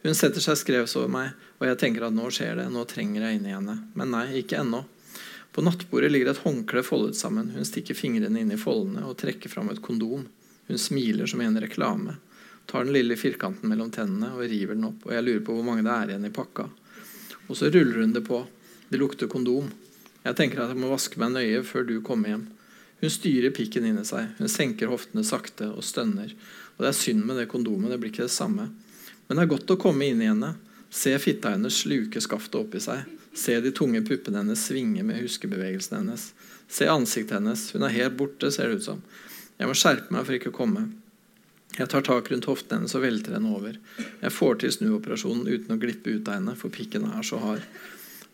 [0.06, 2.68] Hun setter seg skrevs over meg, og jeg tenker at nå skjer det.
[2.70, 3.74] Nå trenger jeg inn i henne.
[3.98, 4.84] Men nei, ikke ennå.
[5.56, 7.50] På nattbordet ligger et håndkle foldet sammen.
[7.56, 10.28] Hun stikker fingrene inn i foldene og trekker fram et kondom.
[10.68, 12.20] Hun smiler som i en reklame.
[12.70, 15.10] Tar den lille firkanten mellom tennene og river den opp.
[15.10, 16.68] Og jeg lurer på hvor mange det er igjen i pakka.
[17.48, 18.44] Og så ruller hun det på.
[18.92, 19.74] Det lukter kondom.
[20.22, 22.46] Jeg tenker at jeg må vaske meg nøye før du kommer hjem.
[23.02, 24.38] Hun styrer pikken inni seg.
[24.38, 26.30] Hun senker hoftene sakte og stønner.
[26.78, 27.90] Og det er synd med det kondomet.
[27.90, 28.70] Det blir ikke det samme.
[29.28, 30.54] Men det er godt å komme inn i henne.
[30.94, 33.06] Se fitta hennes sluke skaftet oppi seg.
[33.36, 36.30] Se de tunge puppene hennes svinge med huskebevegelsene hennes.
[36.72, 37.68] Se ansiktet hennes.
[37.76, 39.02] Hun er helt borte, ser det ut som.
[39.58, 40.86] Jeg må skjerpe meg for ikke å komme.
[41.76, 43.76] Jeg tar tak rundt hoften hennes og velter henne over.
[44.22, 47.66] Jeg får til snuoperasjonen uten å glippe ut av henne, for pikken er så hard.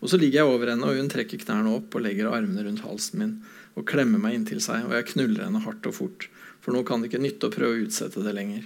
[0.01, 2.85] Og Så ligger jeg over henne, og hun trekker knærne opp og legger armene rundt
[2.85, 3.33] halsen min
[3.79, 6.25] og klemmer meg inntil seg, og jeg knuller henne hardt og fort.
[6.61, 8.65] For nå kan det ikke nytte å prøve å utsette det lenger.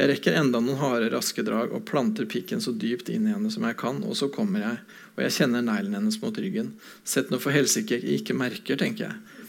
[0.00, 3.50] Jeg rekker enda noen harde, raske drag og planter pikken så dypt inn i henne
[3.52, 4.78] som jeg kan, og så kommer jeg,
[5.12, 6.70] og jeg kjenner neglen hennes mot ryggen.
[7.04, 9.40] Sett noe for helsike jeg ikke merker, tenker jeg.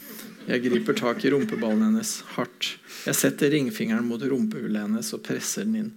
[0.50, 2.74] Jeg griper tak i rumpeballen hennes hardt.
[3.06, 5.90] Jeg setter ringfingeren mot rumpehullet hennes og presser den inn.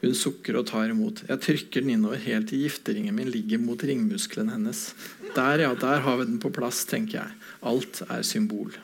[0.00, 1.22] Hun sukker og tar imot.
[1.28, 4.88] Jeg trykker den innover helt til gifteringen min ligger mot ringmuskelen hennes.
[5.36, 7.38] Der, ja, der har vi den på plass, tenker jeg.
[7.62, 8.74] Alt er symbol.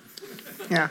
[0.70, 0.87] Ja.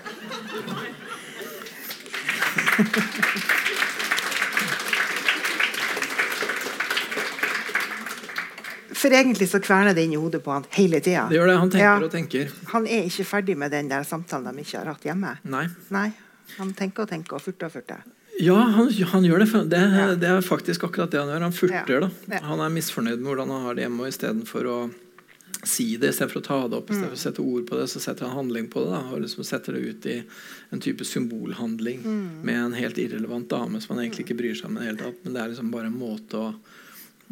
[8.99, 11.27] For egentlig så kverner det inn i hodet på han hele tida.
[11.29, 11.57] Det gjør det.
[11.61, 11.97] Han tenker Ja.
[12.03, 12.49] og tenker.
[12.73, 15.37] Han er ikke ferdig med den der samtalen de ikke har hatt hjemme.
[15.45, 15.67] Nei.
[15.89, 16.09] Nei,
[16.57, 18.01] Han tenker og tenker og furter og furter.
[18.41, 19.69] Ja, han, han gjør det.
[19.69, 20.15] Det, Ja.
[20.15, 21.41] det er faktisk akkurat det han gjør.
[21.47, 21.99] Han furter.
[22.01, 22.09] da.
[22.31, 22.39] Ja.
[22.47, 23.99] Han er misfornøyd med hvordan han har det hjemme.
[24.01, 24.91] og Istedenfor å
[25.63, 28.27] si det, istedenfor å ta det opp, istedenfor å sette ord på det, så setter
[28.27, 28.91] han handling på det.
[28.95, 30.23] Da, og liksom setter det ut i
[30.71, 32.01] en type symbolhandling
[32.43, 34.77] med en helt irrelevant dame som han egentlig ikke bryr seg om.
[34.77, 36.55] i det hele tatt, Men det er liksom bare en måte å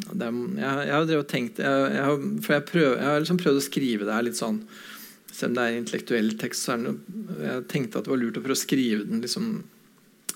[0.06, 3.64] er, jeg, jeg har tenkt jeg, jeg, for jeg, prøv, jeg har liksom prøvd å
[3.64, 4.60] skrive det her litt sånn
[5.26, 8.20] Selv om det er intellektuell tekst, så er det noe, jeg tenkte at det var
[8.22, 9.50] lurt å prøve å skrive den liksom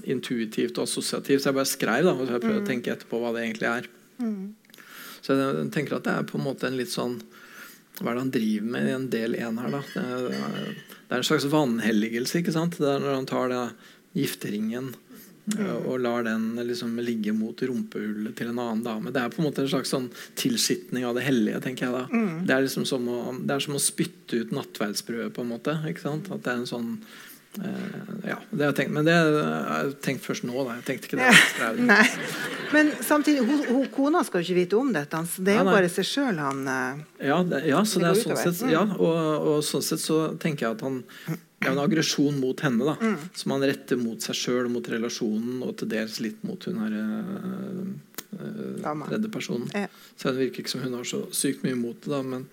[0.09, 1.43] intuitivt og assosiativt.
[1.43, 3.43] Så jeg bare skrev, da, og så har jeg prøvd å tenke etterpå hva det
[3.45, 3.89] egentlig er.
[5.23, 7.17] Så jeg tenker at det er på en måte en litt sånn
[7.99, 9.83] Hva er det han driver med i en del én her, da?
[9.95, 10.69] Det er,
[11.09, 12.79] det er en slags vanhelligelse, ikke sant?
[12.81, 13.65] Det er når han tar det,
[14.17, 14.93] gifteringen
[15.51, 19.11] og lar den liksom ligge mot rumpehullet til en annen dame.
[19.11, 20.07] Det er på en måte en slags sånn
[20.39, 22.23] tilskitning av det hellige, tenker jeg da.
[22.47, 25.75] Det, er liksom som å, det er som å spytte ut nattverdsbrødet, på en måte.
[25.91, 26.31] ikke sant?
[26.31, 26.89] At det er en sånn
[27.59, 27.99] eh,
[28.31, 30.55] Ja, det har jeg tenkt, men det har jeg tenkt først nå.
[30.63, 30.79] da.
[30.79, 31.77] Jeg tenkte ikke det.
[31.91, 32.03] Nei.
[32.73, 35.27] Men samtidig, hun, hun, kona skal jo ikke vite om dette.
[35.27, 35.79] Så det er jo nei.
[35.81, 38.87] bare seg sjøl han eh, Ja, det, ja, så Det det er sånn sett, ja
[38.95, 41.03] og, og sånn sett så tenker jeg at han
[41.63, 43.17] det er en aggresjon mot henne da, Mm.
[43.39, 46.93] som han retter mot seg sjøl, mot relasjonen, og til dels litt mot hun her
[46.99, 47.87] øh,
[49.09, 49.71] tredje personen.
[49.75, 49.87] Ja.
[50.17, 52.47] Så det virker ikke som hun har så sykt mye mot det, da, men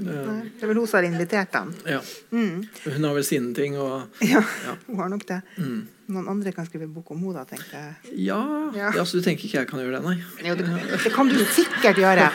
[0.00, 1.74] øh, Nei, Det er vel hun som har invitert ham.
[1.86, 2.00] ja.
[2.32, 2.64] Mm.
[2.84, 4.76] Hun har vel sine ting, og Ja, Ja.
[4.86, 5.42] hun har nok det.
[5.58, 5.86] mm.
[6.12, 8.12] Noen andre kan skrive bok om henne, da, tenkte jeg.
[8.26, 8.40] ja,
[8.74, 8.90] Ja.
[8.96, 9.04] ja.
[9.06, 10.16] Så du tenker ikke jeg kan gjøre det, nei?
[10.48, 10.66] Jo, det,
[11.04, 12.26] det kan du sikkert gjøre.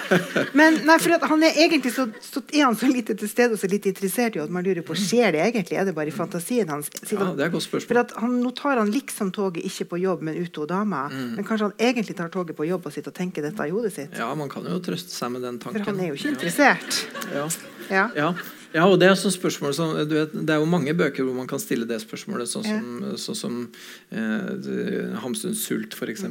[0.57, 3.53] Men nei, for at han er egentlig så, så er han så lite til stede
[3.57, 5.77] og så lite interessert i at man lurer på skjer det egentlig.
[5.77, 6.89] Er det bare i fantasien hans?
[7.11, 10.01] Ja, det er et godt For at han, Nå tar han liksom toget ikke på
[10.01, 11.05] jobb, men ut til dama.
[11.11, 11.35] Mm.
[11.37, 13.93] Men kanskje han egentlig tar toget på jobb og sitter og tenker dette i hodet
[13.95, 14.15] sitt?
[14.17, 15.83] Ja, man kan jo trøste seg med den tanken.
[15.83, 17.03] For han er jo ikke interessert.
[17.35, 17.45] Ja.
[17.89, 18.07] Ja.
[18.17, 18.31] Ja.
[18.69, 21.33] Ja, og det er sånn spørsmål som, du vet, det er jo mange bøker hvor
[21.33, 23.55] man kan stille det spørsmålet, sånn som, sånn som
[24.13, 26.27] eh, Hamsuns sult, f.eks.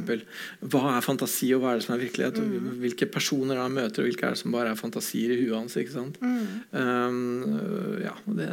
[0.71, 2.39] Hva er fantasi, og hva er det som er virkelighet?
[2.39, 2.69] Mm.
[2.85, 5.75] Hvilke personer han møter, og hvilke er det som bare er fantasier i huet hans?
[5.79, 6.19] ikke sant?
[6.71, 8.49] Um, ja, det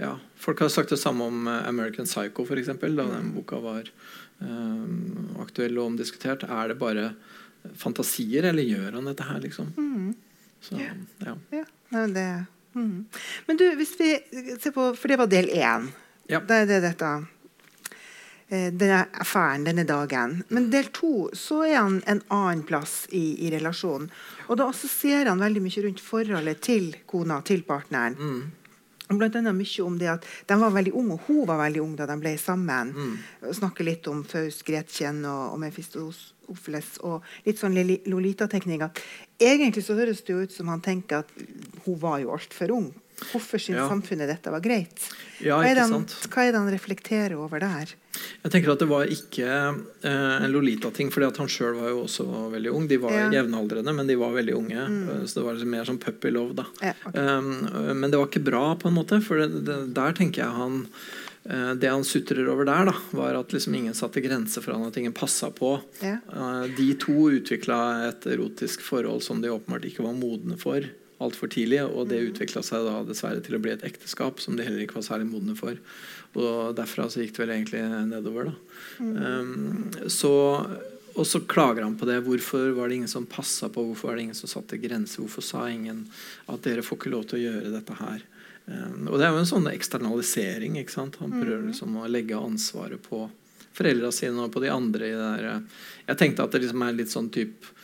[0.00, 0.14] ja.
[0.40, 3.92] Folk har sagt det samme om eh, American Psycho, f.eks., da den boka var
[4.40, 6.48] um, aktuell og omdiskutert.
[6.48, 7.10] Er det bare
[7.76, 9.72] fantasier, eller gjør han dette her, liksom?
[10.64, 11.34] Så, ja.
[11.52, 12.28] Ja, nei, det,
[12.76, 13.22] mm.
[13.46, 14.12] Men du, hvis vi
[14.60, 15.88] ser på For det var del én.
[16.30, 16.42] Ja.
[16.42, 17.10] Da er det dette
[18.48, 20.40] eh, denne affæren, denne dagen.
[20.48, 24.10] Men del to så er han en annen plass i, i relasjonen.
[24.46, 28.18] Og da assosierer han veldig mye rundt forholdet til kona, til partneren.
[29.06, 31.82] Og Blant annet mye om det at De var veldig unge, og hun var veldig
[31.82, 32.90] ung da de ble sammen.
[32.90, 33.52] Mm.
[33.54, 35.60] Snakker litt om Faust, Gretchen og, og
[36.46, 38.90] Mephistopheles og litt sånn Lolita-tekninger.
[39.38, 41.30] Egentlig så høres det jo ut som han tenker at
[41.84, 42.94] hun var jo altfor ung.
[43.16, 43.86] Hvorfor syns ja.
[43.88, 45.00] samfunnet dette var greit?
[45.40, 47.94] Ja, hva, er han, hva, er det han, reflekterer over der?
[48.42, 52.26] Jeg tenker at Det var ikke eh, en Lolita-ting, fordi han sjøl var jo også
[52.52, 52.84] veldig ung.
[52.88, 53.30] De var ja.
[53.38, 54.84] jevnaldrende, men de var veldig unge.
[54.92, 55.00] Mm.
[55.14, 56.58] Eh, så det var liksom mer sånn puppy love.
[56.60, 56.66] da.
[56.84, 57.24] Ja, okay.
[57.24, 59.22] um, men det var ikke bra, på en måte.
[59.24, 60.82] For det, det, der tenker jeg han
[61.46, 64.96] Det han sutrer over der, da, var at liksom ingen satte grenser for han, at
[64.98, 65.76] ingen passa på.
[66.02, 66.16] Ja.
[66.32, 67.78] Uh, de to utvikla
[68.08, 70.88] et erotisk forhold som de åpenbart ikke var modne for
[71.22, 71.82] altfor tidlig.
[71.86, 72.32] Og det mm.
[72.32, 75.30] utvikla seg da dessverre til å bli et ekteskap som de heller ikke var særlig
[75.30, 75.78] modne for.
[76.36, 78.50] Og derfra så gikk det vel egentlig nedover.
[78.50, 78.54] da.
[79.00, 79.16] Mm.
[79.16, 80.34] Um, så,
[81.16, 82.20] og så klager han på det.
[82.26, 83.84] Hvorfor var det ingen som passa på?
[83.90, 85.22] Hvorfor var det ingen som satte grenser?
[85.24, 86.06] Hvorfor sa ingen
[86.46, 88.24] at dere får ikke lov til å gjøre dette her?
[88.66, 90.78] Um, og det er jo en sånn eksternalisering.
[90.80, 91.18] ikke sant?
[91.22, 91.72] Han prøver mm.
[91.72, 93.26] liksom å legge ansvaret på
[93.76, 95.08] foreldra sine og på de andre.
[95.08, 95.64] i det der.
[96.10, 97.74] Jeg tenkte at det liksom er litt sånn type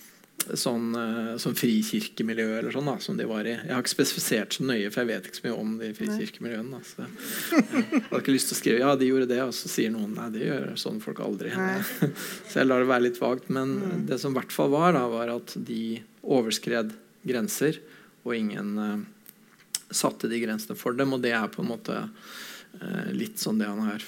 [0.43, 3.55] sånn, eh, sånn frikirkemiljø eller sånn da, som de var i.
[3.55, 6.73] Jeg har ikke spesifisert så nøye, for jeg vet ikke så mye om de frikirkemiljøene.
[6.73, 9.71] Da, så jeg hadde ikke lyst til å skrive ja, de gjorde det, og så
[9.73, 11.55] sier noen nei, det gjør sånne folk aldri.
[12.51, 13.51] så jeg lar det være litt vagt.
[13.55, 14.05] Men mm.
[14.11, 15.83] det som i hvert fall var, da, var at de
[16.23, 16.95] overskred
[17.27, 17.79] grenser,
[18.23, 18.99] og ingen uh,
[19.97, 21.15] satte de grensene for dem.
[21.17, 24.07] Og det er på en måte uh, litt sånn det han er.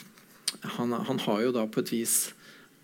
[0.78, 2.16] Han, han har jo da på et vis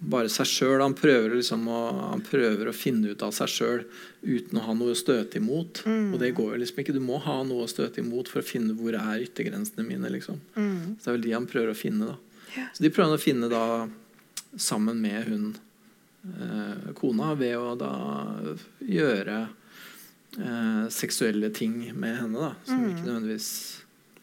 [0.00, 0.80] bare seg sjøl.
[0.80, 0.96] Han,
[1.34, 3.82] liksom han, prøver å finne ut av seg sjøl
[4.22, 5.82] uten å ha noe å støte imot.
[5.84, 6.14] Mm.
[6.14, 6.96] Og det går jo liksom ikke.
[6.96, 10.12] Du må ha noe å støte imot for å finne hvor er yttergrensene mine.
[10.12, 10.40] liksom.
[10.56, 10.96] Mm.
[10.96, 12.14] Så det er vel de han prøver å finne.
[12.14, 12.46] da.
[12.56, 12.68] Ja.
[12.74, 13.64] Så de prøver å finne da
[14.58, 15.44] sammen med hun
[16.24, 17.94] eh, kona ved å da
[18.82, 19.44] gjøre
[20.38, 22.88] eh, seksuelle ting med henne da, som mm.
[22.90, 23.50] ikke nødvendigvis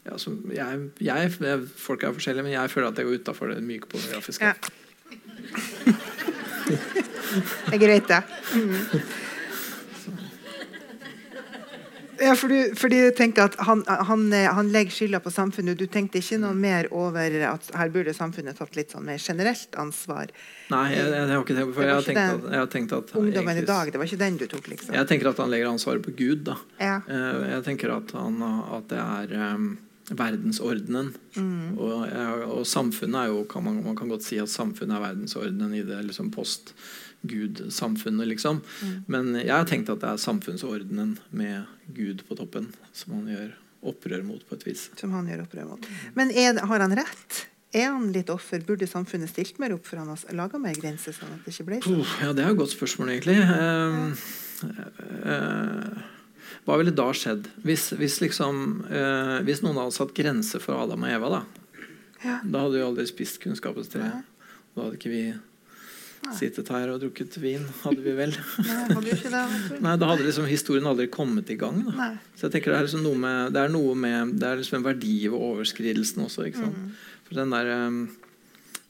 [0.08, 0.16] ja,
[0.56, 4.46] jeg, jeg, Folk er forskjellige, men jeg føler at jeg går utafor det myke pornografiske.
[4.46, 4.54] Ja.
[7.68, 8.24] det er greit, det.
[8.58, 9.26] Mm.
[12.22, 15.80] Ja, for du, fordi du tenker at han, han, han, legger skylda på samfunnet.
[15.80, 19.78] Du tenkte ikke noe mer over at her burde samfunnet tatt litt sånn mer generelt
[19.80, 20.32] ansvar?
[20.74, 22.96] Nei, jeg, jeg, jeg har ikke tenkt, for jeg har ikke at, jeg har tenkt
[22.98, 24.72] at Ungdommen i dag, det var ikke den du tok?
[24.72, 24.96] liksom?
[24.98, 26.48] Jeg tenker at han legger ansvaret på Gud.
[26.48, 26.58] da.
[26.82, 27.02] Ja.
[27.08, 28.42] Eh, jeg tenker at, han,
[28.78, 29.70] at det er um,
[30.10, 31.12] verdensordenen.
[31.36, 31.76] Mm.
[31.76, 32.08] Og,
[32.48, 35.84] og, samfunnet er jo kan man, man, kan godt si at samfunnet er verdensordenen i
[35.88, 36.32] det liksom
[37.22, 38.28] post-Gud-samfunnet.
[38.28, 38.62] liksom.
[38.82, 39.04] Mm.
[39.08, 43.54] Men jeg har tenkt at det er samfunnsordenen med Gud på toppen som han gjør
[43.88, 44.90] opprør mot på et vis.
[44.98, 45.88] Som han gjør opprør mot.
[46.16, 47.48] Men er, har han rett?
[47.74, 48.64] Er han litt offer?
[48.66, 51.14] Burde samfunnet stilt mer opp for han og laga mer grenser?
[51.14, 52.06] sånn at det ikke ble sånn?
[52.22, 53.38] Ja, Det er et godt spørsmål, egentlig.
[53.44, 54.14] Eh,
[55.34, 56.00] eh,
[56.66, 61.06] hva ville da skjedd hvis, hvis, liksom, eh, hvis noen hadde satt grenser for Adam
[61.06, 61.30] og Eva?
[61.38, 61.44] Da
[62.24, 62.40] ja.
[62.44, 64.08] Da hadde vi aldri spist kunnskapens tre.
[64.74, 65.22] Da hadde ikke vi
[66.36, 67.66] sittet her og drukket vin.
[67.84, 68.36] Hadde vi vel.
[68.68, 69.42] Nei, det,
[69.84, 71.84] Nei Da hadde liksom historien aldri kommet i gang.
[72.36, 74.82] Så jeg tenker Det er liksom noe med, det er noe med, det er liksom
[74.82, 76.48] en verdi ved overskridelsen også.
[76.50, 76.80] ikke sant?
[76.80, 77.20] Mm.
[77.30, 77.74] For den der...
[77.88, 78.02] Um,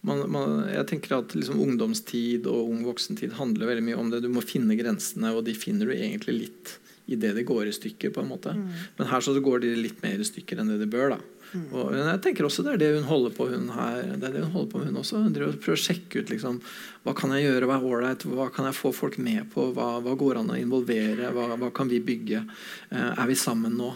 [0.08, 4.22] man, man, jeg tenker at liksom Ungdomstid og ung voksentid handler veldig mye om det.
[4.24, 8.14] Du må finne grensene, og de finner du egentlig litt idet det går i stykker.
[8.16, 8.54] på en måte.
[8.56, 8.68] Mm.
[9.00, 11.16] Men her så går de litt mer i stykker enn det de bør.
[11.16, 11.20] da.
[11.56, 14.44] Og jeg tenker også Det er det hun holder på hun her, det er det
[14.44, 15.22] hun holder på med hun også.
[15.24, 16.60] Hun driver og prøver å sjekke ut liksom,
[17.06, 19.88] hva kan jeg gjøre, hva er ålreit, hva kan jeg få folk med på, hva,
[20.04, 22.44] hva går an å involvere, hva, hva kan vi bygge?
[22.92, 23.94] Uh, er vi sammen nå?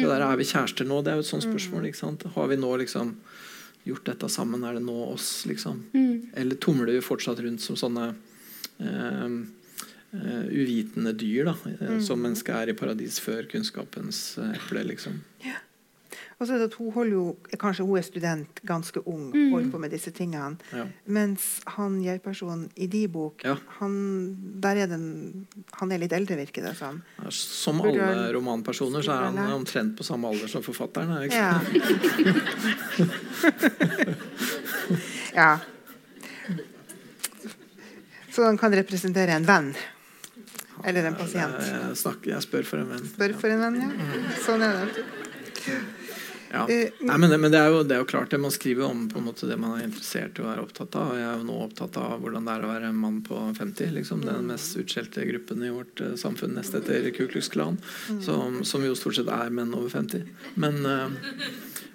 [0.00, 1.00] Det der, Er vi kjærester nå?
[1.02, 1.52] Det er jo et sånt mm.
[1.52, 1.86] spørsmål.
[1.88, 2.26] ikke sant?
[2.34, 3.14] Har vi nå liksom
[3.84, 4.64] gjort dette sammen?
[4.64, 5.44] Er det nå oss?
[5.50, 5.82] liksom?
[5.92, 6.30] Mm.
[6.40, 9.26] Eller tumler vi fortsatt rundt som sånne uh,
[10.14, 12.04] uh, uvitende dyr da, uh, mm.
[12.06, 14.86] som mennesket er i paradis før kunnskapens uh, eple.
[14.92, 15.20] liksom.
[15.44, 15.58] Ja.
[16.40, 19.50] Og så er det at hun holder jo, Kanskje hun er student, ganske ung, mm.
[19.52, 20.56] holder på med disse tingene.
[20.72, 20.86] Ja.
[21.12, 23.58] Mens han jeg-personen i de bok, ja.
[23.76, 23.92] han,
[24.64, 25.04] der er den,
[25.76, 27.02] han er litt eldre, virker det som.
[27.18, 31.12] Ja, som alle Burde romanpersoner så er han omtrent på samme alder som forfatteren.
[31.12, 31.36] Er ikke?
[31.36, 31.60] Ja.
[35.42, 35.52] ja.
[38.32, 39.74] Så han kan representere en venn.
[40.88, 41.60] Eller en pasient.
[41.60, 43.08] Jeg, snakker, jeg spør for en venn.
[43.12, 43.88] Spør for en venn, ja.
[44.40, 45.08] Sånn er det.
[46.50, 46.64] Ja.
[46.68, 48.40] Eh, Nei, men, det, men det, er jo, det, er jo, klart det.
[48.42, 51.12] Man skriver om på en måte det man er interessert i å være opptatt av.
[51.18, 53.94] Jeg er jo nå opptatt av hvordan det er å være en mann på 50.
[53.98, 54.24] Liksom.
[54.26, 57.78] Den mest utskjelte gruppen i vårt uh, samfunn nest etter Ku Klux Klan.
[58.10, 58.22] Mm.
[58.26, 60.26] Som, som, jo stort sett er menn over 50.
[60.60, 61.20] Men uh,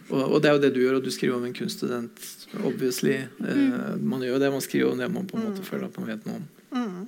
[0.05, 2.27] Og, og, det er jo det du gjør, og du skriver om en kunststudent.
[2.61, 3.17] obviously.
[3.41, 5.97] Uh, man gjør jo det, man skriver om det man på en måte føler at
[5.97, 7.07] man vet noe om.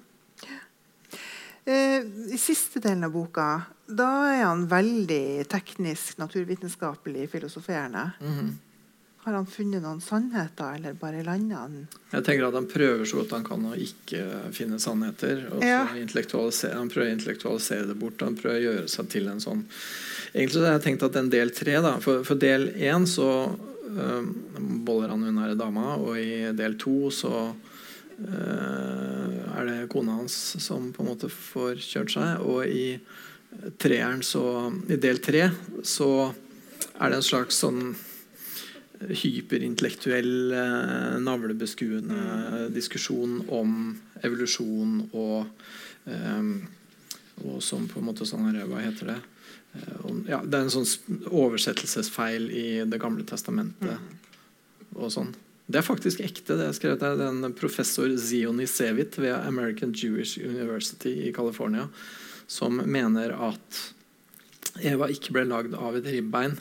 [1.68, 2.02] Eh,
[2.34, 8.12] I siste delen av boka da er han veldig teknisk, naturvitenskapelig, filosoferende.
[8.22, 8.56] Mhm.
[9.28, 13.18] Har han funnet noen sannheter, eller bare landa han Jeg tenker at Han prøver så
[13.18, 15.52] godt han kan å ikke finne sannheter.
[15.52, 15.84] og Ja.
[15.84, 18.22] Han prøver å intellektualisere det bort.
[18.22, 19.66] Han prøver å gjøre seg til en sånn
[20.34, 23.58] Egentlig så har jeg tenkt at den del tre da, For, for del én så
[23.90, 24.24] øh,
[24.86, 27.54] boller han unna dama, og i del to så
[28.20, 32.40] øh, er det kona hans som på en måte får kjørt seg.
[32.48, 33.00] Og i
[33.78, 34.44] treeren så
[34.90, 35.50] I del tre
[35.84, 36.12] så
[36.98, 37.96] er det en slags sånn
[38.98, 43.76] hyperintellektuell, eh, navlebeskuende diskusjon om
[44.26, 45.46] evolusjon og
[46.10, 46.50] eh,
[47.46, 49.18] og som på en måte sånn Hva heter det?
[49.78, 54.00] Eh, ja, det er en sånn oversettelsesfeil i Det gamle testamentet.
[54.96, 55.36] og sånn.
[55.68, 56.56] Det er faktisk ekte.
[56.58, 61.90] det er skrevet av en professor Zioni Sevit ved American Jewish University i California,
[62.48, 63.84] som mener at
[64.86, 66.58] Eva ikke ble lagd av et ribbein.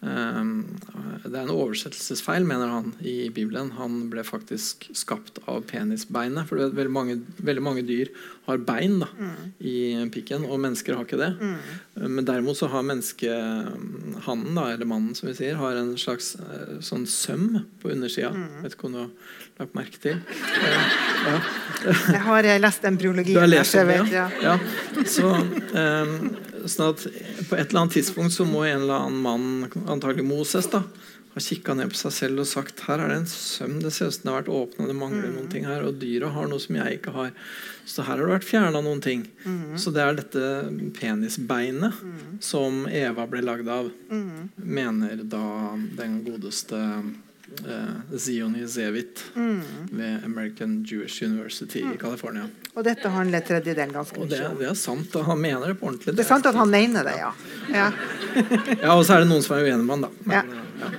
[0.00, 0.78] Um,
[1.26, 3.74] det er en oversettelsesfeil, mener han, i Bibelen.
[3.76, 6.48] Han ble faktisk skapt av penisbeinet.
[6.48, 8.08] For veldig, mange, veldig mange dyr
[8.48, 9.10] har bein da,
[9.60, 11.30] i pikken, og mennesker har ikke det.
[12.00, 16.80] Men derimot så har menneskehannen, da, eller mannen, som vi sier, har en slags eh,
[16.82, 18.32] sånn søm på undersida.
[18.64, 19.12] Vet ikke om du har
[19.60, 20.18] lagt merke til?
[21.84, 23.34] Jeg har lest lest biologien.
[23.34, 24.28] Du har lest den, ja?
[24.42, 24.58] ja.
[25.06, 25.30] Så,
[25.74, 27.06] ehm, sånn at
[27.48, 30.82] på et eller annet tidspunkt så må en eller annen mann, antagelig Moses, da,
[31.30, 34.10] ha kikka ned på seg selv og sagt her er det en søm, det ser
[34.10, 36.62] ut som det har vært åpna, det mangler noen ting her, og dyra har noe
[36.62, 37.30] som jeg ikke har.
[37.86, 39.22] Så her har det vært fjerna noen ting.
[39.78, 40.42] Så det er dette
[40.98, 42.02] penisbeinet
[42.42, 43.92] som Eva ble lagd av,
[44.56, 46.82] mener da den godeste
[47.66, 52.46] eh, Zioni Zevit ved American Jewish University i California.
[52.74, 54.58] Og dette handler tredjedelen ganske det, mye om.
[54.60, 55.16] det er sant.
[55.16, 56.14] og Han mener det på ordentlig.
[56.16, 57.32] Det er sant at han mener det, ja.
[57.74, 57.90] ja.
[58.80, 60.36] Ja, Og så er det noen som er uenig med han, da.
[60.38, 60.44] Ja.
[60.80, 60.92] Ja.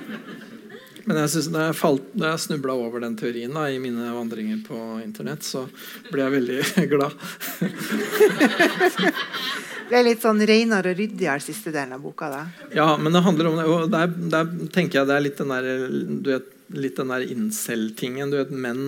[1.08, 4.12] Men jeg synes, da jeg, falt- da jeg snubla over den teorien da, i mine
[4.14, 5.64] vandringer på internett, så
[6.12, 6.60] ble jeg veldig
[6.94, 7.16] glad.
[9.92, 12.30] Det er litt sånn renere og ryddigere siste delen av boka.
[12.32, 12.42] da.
[12.72, 15.52] Ja, men det handler om det, og der, der tenker jeg det er litt den
[15.52, 15.68] der,
[16.24, 18.32] du vet, litt den der incel-tingen.
[18.32, 18.86] Du vet, menn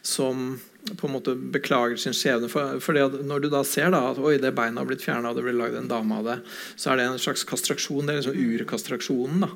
[0.00, 0.54] som
[0.96, 2.48] på en måte beklager sin skjebne.
[2.50, 5.30] For, for det, når du da ser da, at oi, det beinet har blitt fjerna
[5.30, 6.36] og det blir lagd en dame av det,
[6.80, 8.06] så er det en slags kastraksjon.
[8.06, 9.50] Det er liksom urkastraksjonen da,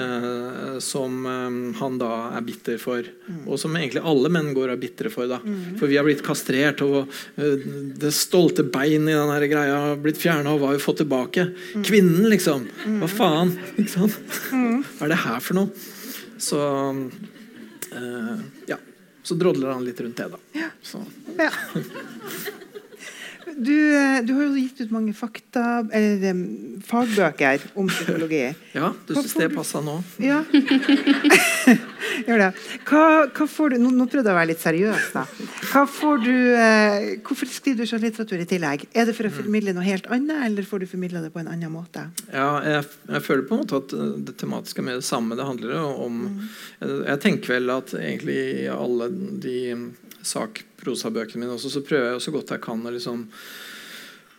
[0.00, 3.06] eh, som eh, han da er bitter for.
[3.46, 5.30] Og som egentlig alle menn går og er bitre for.
[5.30, 5.40] da.
[5.78, 7.08] For vi har blitt kastrert, og
[7.38, 7.66] uh,
[8.02, 11.02] det stolte beinet i den her greia har blitt fjerna, og hva har vi fått
[11.02, 11.48] tilbake?
[11.86, 12.66] Kvinnen, liksom.
[13.00, 13.54] Hva faen?
[13.76, 14.16] Ikke sant?
[14.50, 15.90] Hva er det her for noe?
[16.42, 18.36] Så uh,
[18.70, 18.80] ja.
[19.22, 20.68] Så drodler han litt rundt det, da.
[20.82, 21.04] Så.
[21.38, 21.50] Ja.
[23.56, 26.42] Du, eh, du har jo gitt ut mange fakta, eller
[26.86, 28.44] fagbøker om psykologi.
[28.72, 29.98] Ja, du syns det passa nå?
[30.22, 30.38] Ja.
[32.26, 32.46] Gjør det.
[32.88, 35.10] Hva, hva får du, nå, nå prøvde jeg å være litt seriøs.
[35.12, 35.26] da.
[36.22, 38.86] Du, eh, hvorfor skriver du skjønnlitteratur i tillegg?
[38.96, 41.50] Er det for å formidle noe helt annet, eller får du formidla det på en
[41.52, 42.06] annen måte?
[42.32, 45.36] Ja, jeg, jeg føler på en måte at uh, det tematiske er mer det samme.
[45.36, 46.22] Det handler om om
[46.80, 48.40] jeg, jeg tenker vel at egentlig
[48.72, 49.10] alle
[49.42, 49.58] de
[50.26, 53.24] sakprosabøkene mine også, så prøver jeg så godt jeg kan å liksom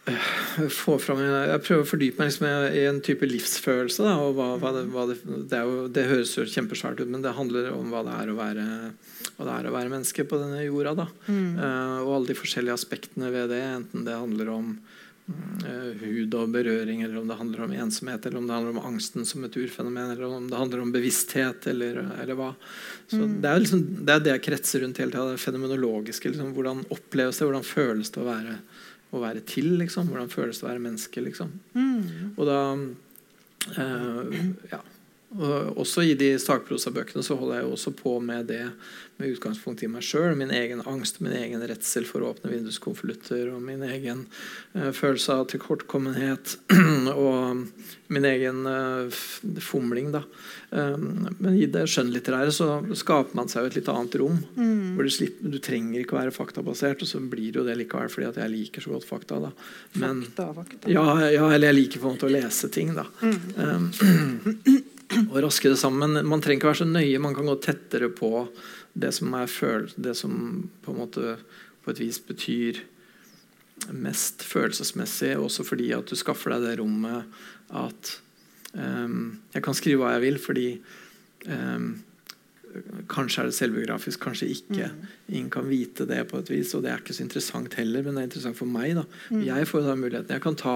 [0.10, 0.30] eh,
[0.72, 4.06] få fram Jeg prøver å fordype meg liksom i en type livsfølelse.
[4.06, 5.20] Da, og hva, hva det, hva det,
[5.52, 8.40] det, jo, det høres jo kjempesvært ut, men det handler om hva det er å
[8.40, 8.68] være,
[9.44, 10.96] er å være menneske på denne jorda.
[11.04, 11.08] Da.
[11.28, 14.76] Uh, og alle de forskjellige aspektene ved det, enten det handler om
[16.02, 19.26] hud og berøring, eller om det handler om ensomhet, eller om det handler om angsten
[19.26, 22.50] som et urfenomen, eller om det handler om bevissthet, eller, eller hva.
[23.08, 25.28] Så det, er liksom, det er det jeg kretser rundt hele tida.
[25.32, 26.34] Det fenomenologiske.
[26.34, 27.48] Liksom, hvordan oppleves det?
[27.48, 28.58] Hvordan føles det å være,
[29.14, 29.72] å være til?
[29.80, 30.12] Liksom?
[30.12, 31.24] Hvordan føles det å være menneske?
[31.24, 31.54] Liksom?
[32.36, 32.60] Og da
[33.80, 34.42] eh,
[34.74, 34.82] ja.
[35.34, 38.66] Og også i de sakprosabøkene så holder jeg jo også på med det
[39.18, 40.34] med utgangspunkt i meg sjøl.
[40.38, 44.26] Min egen angst, min egen redsel for å åpne vinduskonvolutter og min egen
[44.74, 46.56] uh, følelse av tilkortkommenhet
[47.14, 47.66] og
[48.14, 49.22] min egen uh,
[49.64, 50.12] fomling.
[50.16, 50.24] da.
[50.74, 54.40] Um, men i det skjønnlitterære så skaper man seg jo et litt annet rom.
[54.58, 57.78] hvor du, slipper, du trenger ikke å være faktabasert, og så blir det jo det
[57.84, 59.42] likevel fordi at jeg liker så godt fakta.
[59.46, 59.54] da.
[60.02, 60.90] Men, Fakta, fakta.
[60.90, 63.06] ja, ja, eller jeg liker på en måte å lese ting, da.
[63.22, 63.92] Um,
[65.30, 66.20] og raske det sammen.
[66.28, 67.22] Man trenger ikke være så nøye.
[67.22, 68.48] Man kan gå tettere på
[68.94, 70.34] det som føl det som
[70.84, 71.38] på en måte
[71.84, 72.82] på et vis betyr
[73.92, 77.26] mest følelsesmessig, også fordi at du skaffer deg det rommet
[77.74, 78.20] at
[78.74, 80.68] Um, jeg kan skrive hva jeg vil fordi
[81.46, 81.92] um,
[83.08, 84.88] Kanskje er det selvbiografisk, kanskje ikke.
[84.92, 85.08] Mm.
[85.34, 88.16] Ingen kan vite det på et vis, og det er ikke så interessant heller, men
[88.16, 88.96] det er interessant for meg.
[88.96, 89.04] da.
[89.32, 89.44] Mm.
[89.46, 90.30] Jeg får da muligheten.
[90.36, 90.76] Jeg kan ta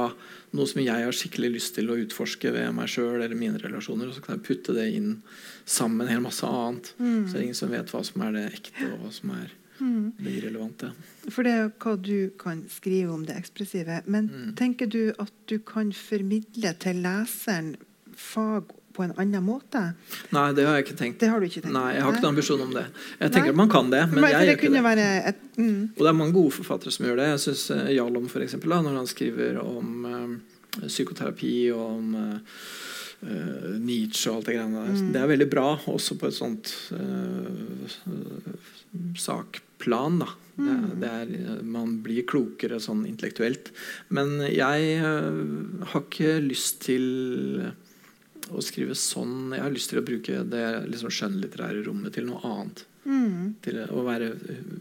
[0.54, 4.08] noe som jeg har skikkelig lyst til å utforske ved meg sjøl eller mine relasjoner,
[4.08, 5.22] og så kan jeg putte det inn
[5.66, 6.94] sammen med en hel masse annet.
[7.00, 7.28] Mm.
[7.28, 9.50] Så det er ingen som vet hva som er det ekte, og hva som er
[9.80, 10.14] Mm.
[10.18, 10.88] det irrelevante.
[11.30, 14.02] For det er jo hva du kan skrive om det ekspressive.
[14.08, 14.56] Men Mm.
[14.56, 17.76] tenker du at du kan formidle til leseren
[18.16, 18.64] fag
[18.98, 19.84] på en annen måte?
[20.36, 21.20] Nei, det har jeg ikke tenkt.
[21.22, 21.76] Det har du ikke tenkt?
[21.78, 22.86] Nei, Jeg har ikke noen ambisjon om det.
[22.90, 23.30] Jeg Nei.
[23.38, 25.08] tenker at man kan det, men Men, jeg det gjør ikke det.
[25.32, 25.80] et mm.
[25.94, 27.30] Og det er mange gode forfattere som gjør det.
[27.36, 32.16] Jeg synes eh, Jalom, for eksempel, da, når han skriver om uh, psykoterapi og om
[32.18, 32.58] uh,
[33.22, 34.98] uh, Nietzsche og alt det greiene der.
[34.98, 35.14] Mm.
[35.16, 37.96] Det er veldig bra, også på et sånt uh,
[39.18, 40.20] sakplan.
[40.26, 40.30] da.
[40.58, 41.00] Det, Mm.
[41.00, 43.70] det er, man blir klokere sånn intellektuelt.
[44.10, 47.68] Men jeg uh, har ikke lyst til
[48.52, 52.42] å skrive sånn Jeg har lyst til å bruke det liksom skjønnlitterære rommet til noe
[52.48, 52.86] annet.
[53.08, 53.56] Mm.
[53.64, 54.34] Til å være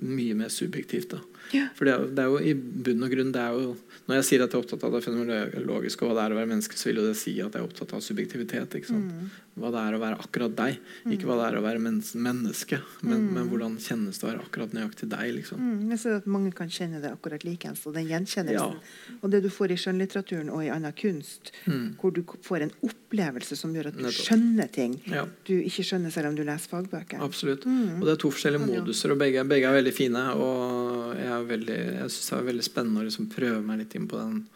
[0.02, 1.14] mye mer subjektivt.
[1.54, 1.68] Ja.
[1.78, 4.24] For det er, det er jo i bunn og grunn det er jo, Når jeg
[4.26, 6.76] sier at jeg er opptatt av det fenomenologiske og hva det er å være menneske,
[6.78, 8.74] så vil jo det si at jeg er opptatt av subjektivitet.
[8.78, 8.94] ikke?
[8.94, 9.30] Mm.
[9.58, 10.76] Hva det er å være akkurat deg.
[11.10, 13.32] Ikke hva det er å være men menneske, men, Mm.
[13.34, 15.34] men hvordan kjennes det å være akkurat nøyaktig deg.
[15.34, 15.58] liksom.
[15.58, 15.90] Mm.
[15.90, 17.82] Jeg ser at mange kan kjenne det akkurat likeens.
[17.86, 18.78] Og den gjenkjennelsen.
[18.78, 19.16] Ja.
[19.22, 21.96] Og det du får i skjønnlitteraturen og i annen kunst, Mm.
[21.98, 24.26] hvor du får en opplevelse som gjør at du Nettopp.
[24.28, 27.18] skjønner ting Ja, du ikke skjønner selv om du leser fagbøker.
[27.20, 27.64] absolutt.
[27.66, 28.00] Mm.
[28.02, 30.22] Og det er to forskjellige moduser, og begge, begge er veldig fine.
[30.34, 34.08] Og jeg, veldig- jeg syns det er veldig spennende å liksom prøve meg litt inn
[34.10, 34.46] på den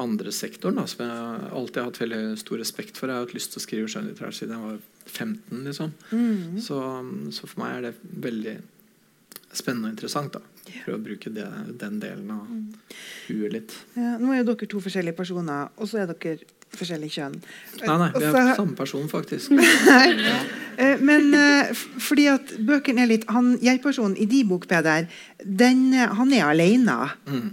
[0.00, 3.08] andre sektoren, da, som jeg alltid har hatt veldig stor respekt for.
[3.10, 4.78] Jeg har hatt lyst til å skrive skjønnlitterær siden jeg var
[5.10, 5.64] 15.
[5.66, 5.92] liksom.
[6.12, 6.60] Mm.
[6.62, 6.78] Så,
[7.34, 7.94] så for meg er det
[8.28, 8.56] veldig
[9.52, 10.32] spennende og interessant.
[10.32, 10.40] da
[10.84, 11.46] Prøve å bruke det,
[11.80, 12.74] den delen av Mm.
[13.26, 13.72] huet litt.
[13.96, 16.38] Ja, nå er jo dere to forskjellige personer, og så er dere
[16.78, 17.36] forskjellig kjønn.
[17.80, 19.54] Nei, nei, vi er Også, samme person, faktisk.
[19.90, 20.36] Nei.
[20.80, 25.08] Eh, Men eh, fordi at bøkene er litt han, Jeg-personen i de bok, Peder,
[25.44, 26.98] den, eh, han er alene.
[27.26, 27.50] Mm.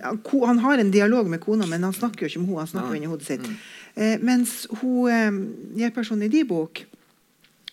[0.47, 2.61] Han har en dialog med kona, men han snakker jo ikke om henne.
[2.63, 3.47] Han snakker jo inni hodet sitt.
[3.47, 3.57] Mm.
[3.97, 5.41] Eh, mens hun,
[5.80, 6.86] jeg-personen i de bok,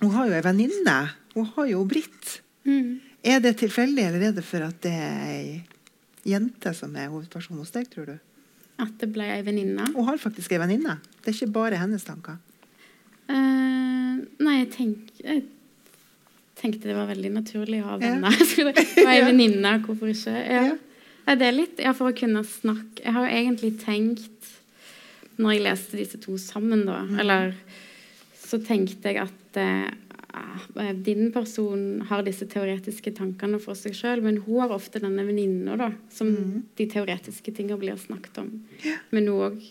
[0.01, 0.99] hun har jo ei venninne.
[1.37, 2.39] Hun har jo Britt.
[2.65, 3.01] Mm.
[3.25, 5.49] Er det tilfeldig, eller er det for at det er ei
[6.29, 8.17] jente som er hovedpersonen hos deg, tror du?
[8.83, 9.87] At det ble ei venninne.
[9.95, 10.97] Hun har faktisk ei venninne.
[11.23, 12.41] Det er ikke bare hennes tanker.
[13.29, 15.45] Uh, nei, jeg, tenk, jeg
[16.61, 18.35] tenkte det var veldig naturlig å ha venner.
[18.59, 18.73] Ja.
[18.75, 20.35] være ei venninne, hvorfor ikke?
[20.35, 20.65] Ja.
[21.25, 21.37] Ja.
[21.39, 24.51] Det er litt ja, for å kunne snakke Jeg har jo egentlig tenkt
[25.41, 27.15] Når jeg leste disse to sammen, da, Mm.
[27.23, 27.55] eller
[28.45, 29.89] så tenkte jeg at eh,
[31.05, 35.93] din person har disse teoretiske tankene for seg sjøl, men hun har ofte denne venninna,
[36.11, 36.63] som Mm.
[36.77, 38.65] de teoretiske tingene blir snakket om.
[39.11, 39.63] Men hun òg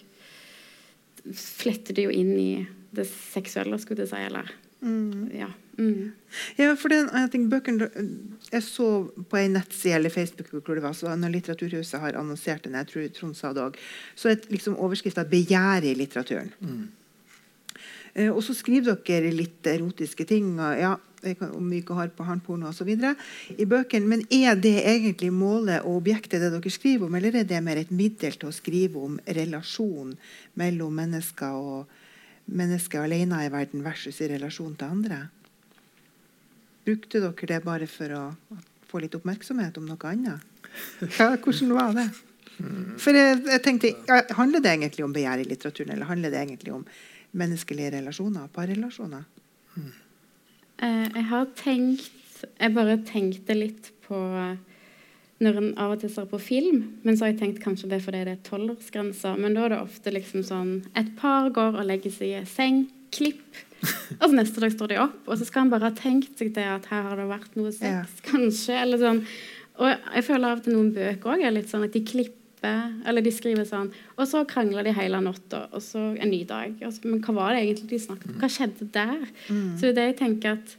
[1.33, 4.51] fletter det jo inn i det seksuelle, skulle jeg si, eller
[4.83, 5.29] Mm.
[5.33, 5.47] Ja.
[5.77, 6.11] Mm.
[6.57, 7.87] Ja, for den, jeg, tenker, bøkene,
[8.51, 8.87] jeg så
[9.29, 12.89] på en nettside eller Facebook hvor det var, så når Litteraturhuset har annonsert den, jeg
[12.89, 13.79] tror Trond sa det også,
[14.15, 16.51] så er liksom overskrifta 'Begjæret i litteraturen'.
[16.59, 16.87] Mm.
[18.13, 20.93] Eh, og så skriver dere litt erotiske ting, og, ja,
[21.23, 22.89] om myke hår på harnporno osv.
[23.57, 24.07] i bøkene.
[24.07, 27.79] Men er det egentlig målet og objektet det dere skriver om, eller er det mer
[27.79, 30.15] et middel til å skrive om relasjon
[30.59, 32.01] mellom mennesker og
[32.45, 35.21] mennesker alene i verden versus i relasjon til andre?
[36.83, 38.25] Brukte dere det bare for å
[38.89, 40.49] få litt oppmerksomhet om noe annet?
[41.19, 42.07] Ja, hvordan var det?
[43.01, 43.89] For jeg, jeg tenkte,
[44.37, 46.83] Handler det egentlig om begjær i litteraturen, eller handler det egentlig om
[47.33, 49.23] menneskelige relasjoner, parrelasjoner?
[49.77, 49.93] Mm.
[51.15, 52.11] jeg har tenkt
[52.59, 54.17] Jeg bare tenkte litt på
[55.43, 57.97] når en av og til ser på film, men så har jeg tenkt kanskje det
[57.97, 59.33] er fordi det er tolvårsgrensa.
[59.39, 62.85] Men da er det ofte liksom sånn Et par går og legger seg i seng,
[63.11, 63.41] klipp.
[64.21, 66.53] Og så neste dag står de opp, og så skal han bare ha tenkt seg
[66.55, 68.05] det at her har det vært noe sex, Ja.
[68.29, 68.77] kanskje.
[68.79, 69.19] Eller sånn.
[69.79, 72.42] Og jeg føler av og til noen bøker òg er litt sånn at de klipper
[73.05, 76.75] eller de skriver sånn Og så krangler de hele natta, og så en ny dag.
[76.91, 78.39] Så, men hva var det egentlig de snakket om?
[78.41, 79.25] Hva skjedde der?
[79.49, 79.77] Mm.
[79.77, 80.75] Så det er det jeg tenker at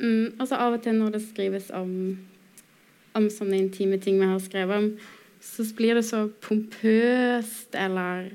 [0.00, 1.92] mm, altså Av og til når det skrives om,
[3.14, 4.90] om sånne intime ting vi har skrevet om,
[5.40, 8.30] så blir det så pompøst eller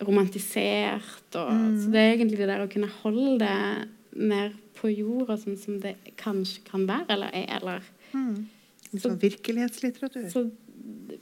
[0.00, 1.34] romantisert.
[1.34, 1.80] Og, Mm.
[1.84, 5.80] Så det er egentlig det der å kunne holde det mer på jorda, sånn som
[5.80, 7.56] det kanskje kan være, eller er.
[7.56, 7.82] Eller,
[8.14, 8.46] Mm.
[8.94, 10.30] Så- sånn virkelighetslitteratur.
[10.32, 10.50] så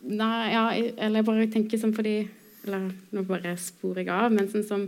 [0.07, 0.65] Nei, ja,
[1.03, 2.29] eller jeg bare tenker sånn fordi
[2.67, 4.85] Eller nå bare sporer jeg av, men sånn som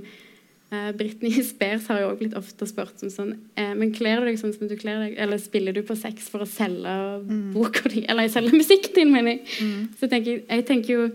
[0.73, 4.29] eh, Britney Spears har jo også blitt ofte spurt som sånn eh, Men kler du
[4.31, 6.95] deg sånn som du kler deg, eller spiller du på sex for å selge
[7.29, 7.53] Mm.
[7.53, 9.43] boka di, eller selge musikken din, mener jeg.
[9.63, 9.83] Mm.
[9.99, 11.11] Så tenker jeg, jeg tenker jo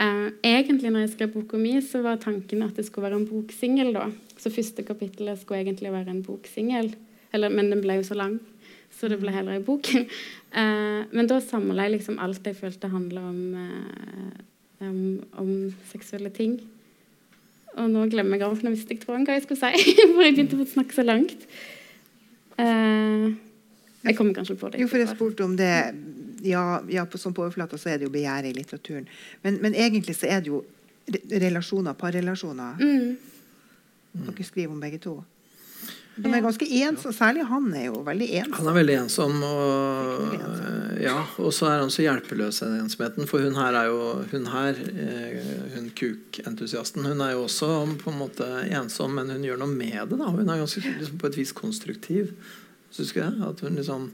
[0.00, 3.26] Eh, egentlig når jeg skrev boka mi, så var tanken at det skulle være en
[3.28, 3.92] boksingel.
[3.92, 4.06] da.
[4.40, 6.94] Så første kapittelet skulle egentlig være en boksingel,
[7.36, 8.38] men den ble jo så lang.
[9.00, 9.88] Så det ble heller i bok.
[10.50, 14.40] Eh, men da samla jeg liksom alt jeg følte handla om, eh,
[14.82, 14.96] om,
[15.38, 15.52] om,
[15.92, 16.56] seksuelle ting.
[17.76, 19.94] Og nå glemmer jeg av, for nå visste jeg hva jeg skulle si.
[20.16, 21.46] for jeg begynte å snakke så langt.
[22.58, 23.28] Eh,
[24.08, 24.82] jeg kommer kanskje på det.
[24.82, 25.72] Jo, for jeg spurte om det
[26.42, 29.08] Ja, ja på, sånn på overflata så er det jo begjæret i litteraturen.
[29.44, 30.64] Men, men, egentlig så er det jo
[31.30, 32.80] relasjoner, parrelasjoner.
[32.80, 34.24] Mm.
[34.26, 35.20] Dere skriver om begge to.
[36.20, 38.56] De er ganske ensom, Særlig han er jo veldig ensom.
[38.58, 39.38] Han er veldig ensom.
[39.46, 40.34] Og,
[41.00, 43.28] ja, og så er han så hjelpeløs i ensomheten.
[43.30, 44.02] For hun her er jo
[44.32, 49.46] hun her, eh, hun kukentusiasten, hun er jo også på en måte ensom, men hun
[49.46, 50.20] gjør noe med det.
[50.20, 50.28] da.
[50.28, 52.34] Hun er ganske liksom, på et vis konstruktiv.
[52.90, 53.34] Syns jeg.
[53.46, 54.08] At hun liksom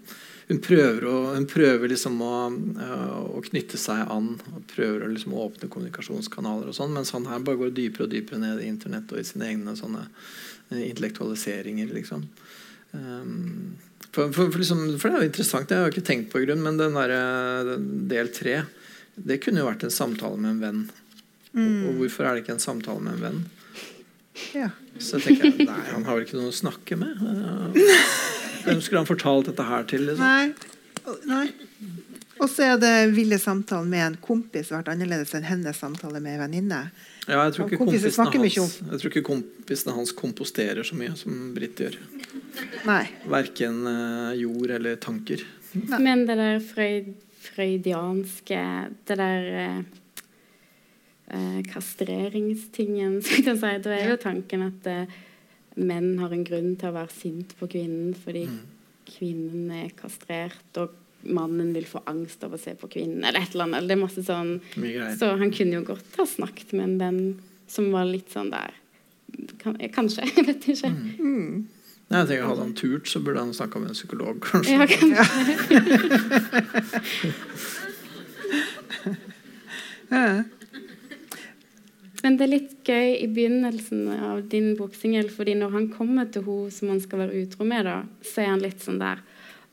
[0.47, 2.35] hun prøver, å, hun prøver liksom å,
[3.35, 7.43] å, knytte seg an og prøver å liksom åpne kommunikasjonskanaler, og sånn, mens han her
[7.43, 11.93] bare går dypere og dypere ned i internett og i sine egne sånne Eh, intellektualiseringer,
[11.95, 12.27] liksom.
[12.93, 13.77] Um,
[14.11, 16.43] for, for, for, liksom, for, det er jo interessant, det har jeg ikke tenkt på,
[16.47, 17.73] grunn, men den der, eh,
[18.11, 18.63] del tre
[19.17, 20.81] det kunne jo vært en samtale med en venn.
[21.57, 21.61] Mm.
[21.67, 23.39] Og, og, hvorfor er det ikke en samtale med en venn?
[24.53, 24.71] Ja.
[25.01, 27.23] Så tenker jeg nei, han har vel ikke noe å snakke med?
[28.67, 30.05] Hvem skulle han fortalt dette her til?
[30.11, 30.25] Liksom?
[30.25, 30.53] Nei.
[31.29, 31.47] nei.
[32.37, 36.37] Og så er det ville samtalen med en kompis vært annerledes enn hennes samtale med
[36.37, 36.83] en venninne.
[37.27, 41.81] Ja, jeg tror, kompisene hans, jeg tror ikke kompisene hans komposterer så mye som Britt
[41.83, 41.97] gjør.
[42.87, 43.03] Nei.
[43.27, 45.43] Verken uh, jord eller tanker.
[45.75, 45.99] Nei.
[46.07, 47.09] Men det der frøyd,
[47.47, 48.61] frøydianske
[49.09, 49.81] Det der uh,
[51.35, 54.89] uh, kastreringstingen, si, da er jo tanken at
[55.77, 58.63] menn har en grunn til å være sint på kvinnen fordi mm.
[59.11, 60.71] kvinnen er kastrert.
[60.79, 60.95] og
[61.29, 63.89] mannen vil få angst av å se på kvinnen, eller et eller annet.
[63.89, 64.61] Det er masse sånn
[65.19, 67.23] Så han kunne jo godt ha snakket med en venn
[67.71, 68.73] som var litt sånn der
[69.61, 70.23] kan, Kanskje.
[70.37, 70.91] Jeg vet ikke.
[70.93, 71.17] Mm.
[71.19, 71.67] Mm.
[72.07, 74.73] Nei, jeg tenker Hadde han turt, så burde han snakka med en psykolog, kanskje.
[74.79, 75.25] Ja, kanskje.
[80.15, 80.45] ja.
[82.23, 86.47] Men det er litt gøy i begynnelsen av din boksingel, fordi når han kommer til
[86.47, 89.19] henne som han skal være utro med, da, så er han litt sånn der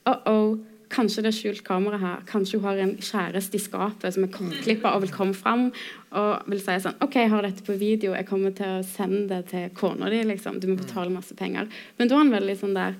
[0.04, 0.60] Uh -oh,
[0.94, 2.26] Kanskje det er skjult kamera her.
[2.30, 5.70] Kanskje hun har en kjæreste i skapet som er kortklippa og vil komme fram
[6.14, 9.26] og vil si sånn OK, jeg har dette på video, jeg kommer til å sende
[9.32, 10.60] det til kona di, liksom.
[10.62, 11.72] Du må betale masse penger.
[11.98, 13.00] Men da er han veldig sånn der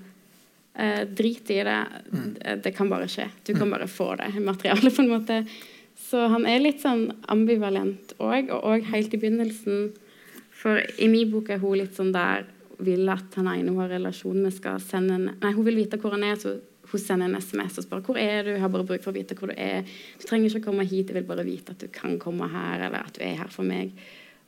[0.74, 1.78] eh, Drit i det.
[2.10, 2.56] det.
[2.66, 3.28] Det kan bare skje.
[3.46, 5.44] Du kan bare få det materialet, på en måte.
[6.00, 9.92] Så han er litt sånn ambivalent òg, og òg helt i begynnelsen.
[10.54, 12.48] For i min bok er hun litt sånn der
[12.82, 16.00] vil at han ene hun har relasjon med, skal sende en Nei, hun vil vite
[16.02, 16.34] hvor han er.
[16.40, 16.56] så
[16.94, 19.16] hun sender en SMS og spør hvor er du, jeg har bare bruk for å
[19.16, 19.82] vite hvor du er.
[20.20, 22.86] Du trenger ikke å komme hit, jeg vil bare vite at du kan komme her,
[22.86, 23.92] eller at du er her for meg.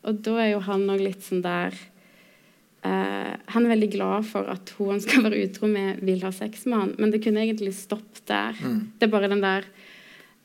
[0.07, 1.75] Og da er jo han òg litt sånn der
[2.87, 6.33] uh, Han er veldig glad for at hun han skal være utro med, vil ha
[6.35, 8.59] sex med han, men det kunne egentlig stoppet der.
[8.63, 8.81] Mm.
[8.95, 9.67] Det er bare den der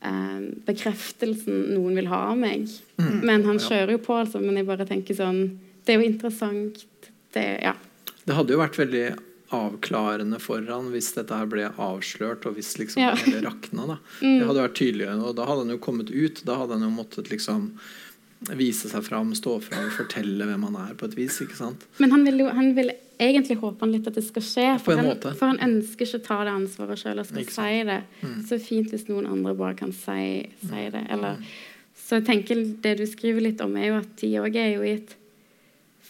[0.02, 2.66] uh, bekreftelsen noen vil ha av meg.
[2.98, 3.20] Mm.
[3.22, 4.42] Men han kjører jo på, altså.
[4.42, 5.44] Men jeg bare tenker sånn
[5.82, 6.82] Det er jo interessant.
[7.32, 7.72] Det, ja.
[8.26, 9.06] det hadde jo vært veldig
[9.54, 13.12] avklarende for han hvis dette her ble avslørt, og hvis liksom ja.
[13.26, 13.88] det rakna.
[13.94, 13.98] Da.
[14.22, 14.38] Mm.
[14.38, 16.40] Det hadde vært tydeligere, og da hadde han jo kommet ut.
[16.46, 17.72] Da hadde han jo måttet liksom
[18.58, 21.38] vise seg fram, stå fram, fortelle hvem han er, på et vis.
[21.44, 21.86] ikke sant?
[22.02, 22.92] Men han vil, jo, han vil
[23.22, 26.26] egentlig håpe han litt at det skal skje, for, han, for han, ønsker ikke å
[26.26, 28.00] ta det ansvaret sjøl og skal si det.
[28.22, 28.36] Mm.
[28.48, 30.22] Så fint hvis noen andre bare kan si,
[30.64, 31.04] si det.
[31.12, 31.90] Eller, mm.
[32.04, 34.86] så jeg tenker det du skriver litt om, er jo at de òg er jo
[34.86, 35.16] i et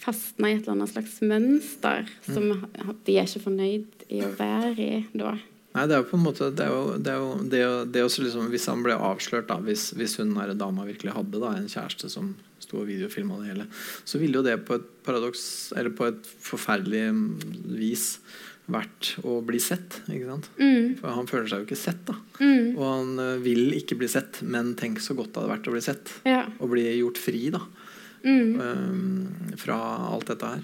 [0.02, 2.92] fastna i et eller annet slags mønster som mm.
[3.06, 5.36] de er ikke fornøyd i å være i da.
[5.72, 7.86] Nei, det er jo på en måte det er jo, det er jo, det er
[7.88, 11.40] det også liksom, Hvis han ble avslørt, da, hvis, hvis hun her dama virkelig hadde
[11.40, 13.66] da, en kjæreste som sto og videofilma det hele,
[14.04, 15.44] så ville jo det på et paradoks,
[15.74, 17.06] eller på et forferdelig
[17.80, 18.06] vis
[18.70, 19.98] vært å bli sett.
[20.06, 20.46] ikke sant?
[20.60, 20.92] Mm.
[21.00, 22.04] For han føler seg jo ikke sett.
[22.06, 22.14] da.
[22.38, 22.68] Mm.
[22.76, 25.74] Og han uh, vil ikke bli sett, men tenk så godt det hadde vært å
[25.74, 26.12] bli sett.
[26.28, 26.44] Ja.
[26.60, 27.48] Og bli gjort fri.
[27.54, 27.64] da.
[28.22, 28.60] Mm.
[28.60, 29.78] Um, fra
[30.12, 30.62] alt dette her.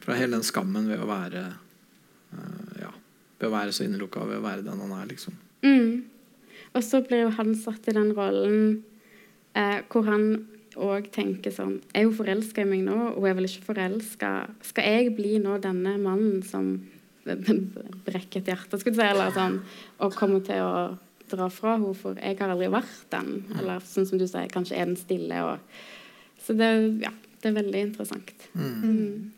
[0.00, 2.92] Fra hele den skammen ved å være uh, ja,
[3.40, 5.10] ved å være så innelukka, ved å være den han er.
[5.10, 5.36] liksom.
[5.66, 6.06] Mm.
[6.70, 8.82] Og så blir jo han satt i den rollen
[9.58, 10.26] eh, hvor han
[10.78, 12.94] òg tenker sånn Er hun forelska i meg nå?
[13.16, 14.30] Hun er vel ikke forelska?
[14.68, 16.76] Skal jeg bli nå denne mannen som
[18.06, 19.58] brekker et hjerte, skulle du si, eller sånn,
[20.00, 20.70] og kommer til å
[21.30, 23.44] dra fra henne, for jeg har aldri vært den.
[23.60, 25.82] Eller sånn som du sier, kanskje er den stille og
[26.50, 26.70] så det,
[27.04, 28.32] ja, det er veldig interessant.
[28.58, 28.70] Mm.
[28.82, 29.30] Mm.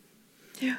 [0.64, 0.78] Ja.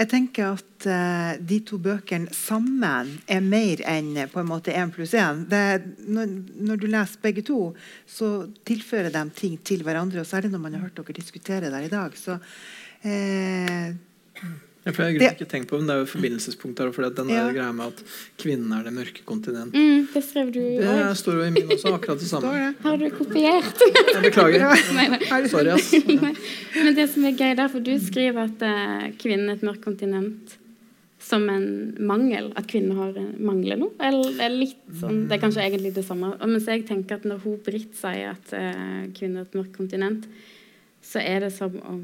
[0.00, 4.90] Jeg tenker at uh, de to bøkene sammen er mer enn på en måte én
[4.94, 5.44] pluss én.
[5.46, 7.58] Når, når, du leser begge to,
[8.08, 10.24] så tilfører de ting til hverandre.
[10.24, 12.16] Og særlig når man har hørt dere diskutere der i dag.
[12.16, 13.86] Så uh,
[14.80, 16.88] ja, for jeg har ikke tenkt på men Det er jo forbindelsespunkt her.
[16.94, 17.42] For den ja.
[17.52, 17.98] greia med at
[18.40, 19.74] kvinnen er det mørke kontinent.
[19.76, 22.52] Mm, det skrev du Det står jo i min også, akkurat det samme.
[22.86, 23.82] Har du kopiert?
[23.84, 24.64] jeg beklager.
[24.96, 25.40] nei, nei.
[25.52, 25.92] Sorry, ass.
[26.86, 29.84] Men det som er gøy der, for du skriver at uh, kvinnen er et mørkt
[29.84, 30.54] kontinent
[31.20, 31.66] som en
[32.00, 32.48] mangel.
[32.56, 33.92] At kvinner har eh, mangler noe.
[34.00, 36.32] Eller, eller litt sånn, Det er kanskje egentlig det samme.
[36.40, 40.24] Mens jeg tenker at når hun Britt sier at uh, kvinner er et mørkt kontinent,
[41.04, 42.00] så er det som om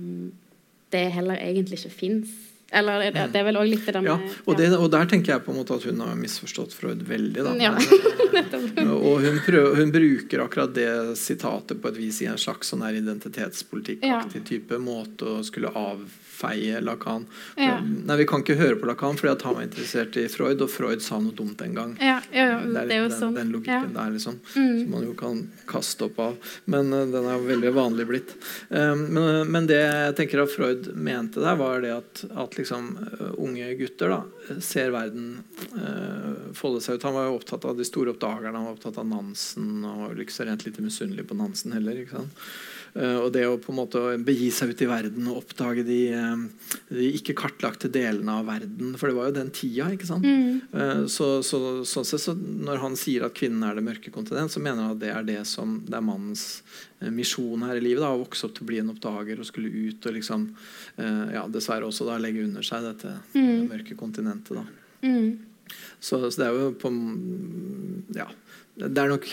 [0.93, 2.37] det heller egentlig ikke fins
[2.71, 5.37] eller det, det er vel òg litt det med ja, og, det, og, der tenker
[5.37, 7.45] jeg på en måte at hun har misforstått Freud veldig.
[7.47, 7.53] Da.
[7.63, 7.73] Ja.
[8.97, 10.91] og hun, prøver, hun, bruker akkurat det
[11.21, 16.03] sitatet på et vis i en slags sånn identitetspolitikkaktig type måte å skulle av
[16.37, 17.27] feie Lacan.
[17.57, 17.79] Ja.
[17.81, 21.05] Nei, Vi kan ikke høre på Lacan fordi han var interessert i Freud, og Freud
[21.05, 21.95] sa noe dumt en gang.
[22.01, 23.37] Ja, ja, det er, det er den, sånn.
[23.37, 24.39] den, logikken der, liksom.
[24.55, 24.75] Mm.
[24.81, 26.53] Som man jo kan kaste opp av.
[26.73, 28.37] Men uh, den er veldig vanlig blitt.
[28.69, 32.59] Um, men, uh, men, det jeg tenker at Freud mente der, var det at, at
[32.61, 34.23] liksom, uh, unge gutter da,
[34.63, 35.39] ser verden
[36.57, 37.05] folde seg ut.
[37.09, 40.23] Han var jo opptatt av de store oppdagerne, han var opptatt av Nansen, og var
[40.23, 41.99] ikke så rent lite misunnelig på Nansen heller.
[42.03, 42.47] ikke sant?
[42.97, 45.99] Eh, og det å på en måte begi seg ut i verden og oppdage de,
[46.17, 48.95] eh, de ikke kartlagte delene av verden.
[48.97, 49.91] For det var jo den tida.
[49.93, 50.25] ikke sant?
[50.25, 51.07] Mm.
[51.13, 54.63] Så, så, så, så, så, Når han sier at kvinnen er det mørke kontinent, så
[54.63, 56.63] mener han at det er det som det er mannens
[57.13, 58.01] misjon her i livet.
[58.05, 60.49] Da, å vokse opp til å bli en oppdager og skulle ut og liksom
[60.97, 63.69] ja, dessverre også da legge under seg dette mm.
[63.69, 64.57] mørke kontinentet.
[64.57, 64.65] da.
[65.05, 65.37] Mm.
[66.01, 66.93] Så, så, det er jo på
[68.17, 68.31] Ja.
[68.77, 69.25] Det er nok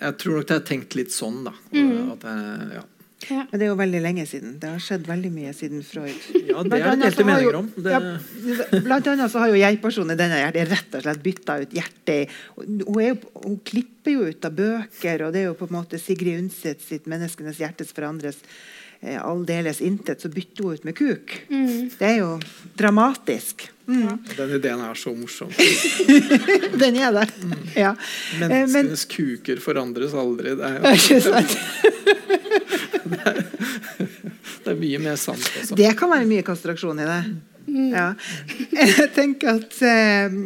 [0.00, 1.54] jeg tror nok det er tenkt litt sånn, da.
[1.74, 1.92] Mm.
[2.22, 2.86] Jeg, ja.
[3.30, 3.44] Ja.
[3.50, 4.54] Men det er jo veldig lenge siden.
[4.60, 6.24] Det har skjedd veldig mye siden Freud.
[6.34, 7.68] Ja, det er det delte meninger om.
[7.76, 7.92] Det...
[7.94, 11.76] Ja, blant annet så har jo jeg-personen i denne hjertet rett og slett bytta ut
[11.76, 12.34] hjertet.
[12.56, 16.00] Hun, jo, hun, klipper jo ut av bøker, og det er jo på en måte
[16.02, 18.42] Sigrid Undset sitt 'Menneskenes hjertes forandres'
[19.02, 21.34] aldeles intet, så bytter hun ut med kuk.
[21.48, 21.90] Mm.
[21.98, 22.36] Det er jo
[22.78, 23.66] dramatisk.
[23.86, 24.02] Mm.
[24.02, 24.16] Ja.
[24.36, 25.50] Den ideen er så morsom.
[26.82, 27.32] Den er der.
[27.42, 27.56] Mm.
[27.74, 27.94] Ja.
[28.38, 30.54] Menneskenes Men, kuker forandres aldri.
[30.58, 31.58] Det er, jo, ikke sant?
[33.10, 33.42] det, er,
[34.62, 35.50] det er mye mer sant.
[35.50, 35.78] Også.
[35.78, 37.20] Det kan være mye konstruksjon i det.
[37.66, 37.90] Mm.
[37.90, 38.08] Ja.
[38.70, 40.38] Jeg tenker at eh,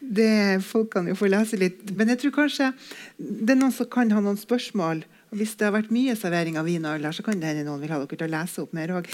[0.00, 0.32] det,
[0.66, 1.86] folk kan jo få lese litt.
[1.94, 2.72] Men jeg tror kanskje
[3.16, 6.54] det er noen som kan ha noen spørsmål og Hvis det har vært mye servering
[6.60, 8.62] av vin og øl, så kan det hende noen vil ha dere til å lese
[8.62, 9.08] opp mer òg.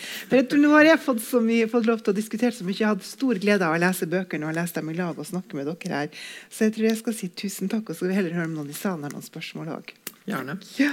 [0.60, 2.76] Nå har jeg fått, mye, fått, lov til å diskutere så mye.
[2.76, 5.28] Jeg har hatt stor glede av å lese bøkene og lese dem i lag og
[5.28, 6.26] snakke med dere her.
[6.52, 8.58] Så jeg tror jeg skal si tusen takk, og så skal vi heller høre om
[8.60, 9.94] noen i salen har noen spørsmål òg.
[10.28, 10.58] Gjerne.
[10.76, 10.92] Ja.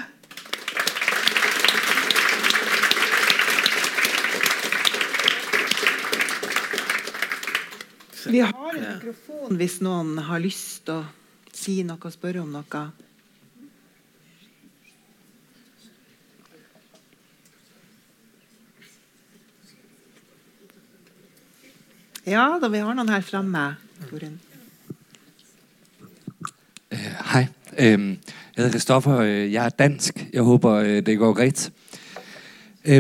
[8.30, 11.06] Vi har en mikrofon hvis noen har lyst til å
[11.56, 12.88] si noe og spørre om noe.
[22.30, 23.62] Ja, da vi har noen her framme.
[26.94, 26.98] Uh,
[27.32, 28.18] hej, uh, jeg
[28.58, 29.22] hedder Kristoffer.
[29.24, 30.28] Jeg er dansk.
[30.34, 31.72] Jeg håper uh, det går greit.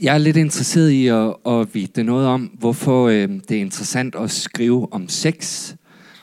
[0.00, 4.86] Jeg er litt interessert i å, vite noe om hvorfor det er interessant å skrive
[4.94, 5.74] om sex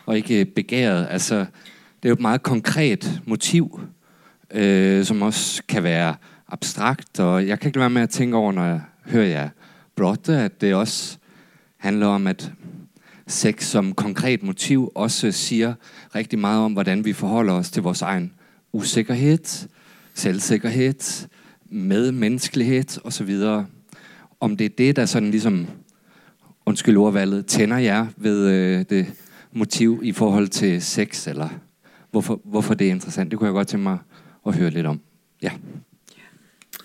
[0.07, 1.05] og ikke begjæret.
[1.13, 1.43] Altså,
[1.99, 3.67] det er jo et meget konkret motiv
[5.05, 6.15] som også kan være
[6.49, 7.19] abstrakt.
[7.19, 8.81] Og jeg kan ikke være med å tenke over når jeg
[9.13, 9.53] hører jer
[9.95, 11.18] blotte, at det også
[11.79, 12.51] handler om, at
[13.27, 15.73] sex som konkret motiv også sier
[16.15, 18.33] rigtig meget om, hvordan vi forholder oss til vores egen
[18.73, 19.67] usikkerhed,
[20.13, 21.27] selvsikkerhed,
[21.69, 23.39] medmenneskelighed osv.
[24.39, 25.67] Om det er det, der sådan ligesom,
[26.65, 29.13] undskyld ordvalget, tænder jer ved øh, det
[29.53, 31.49] motiv i forhold til sex, eller
[32.11, 33.31] hvorfor, hvorfor det er interessant.
[33.31, 33.97] Det kunne jeg godt tænke mig
[34.47, 34.99] at høre litt om.
[35.41, 35.51] Ja.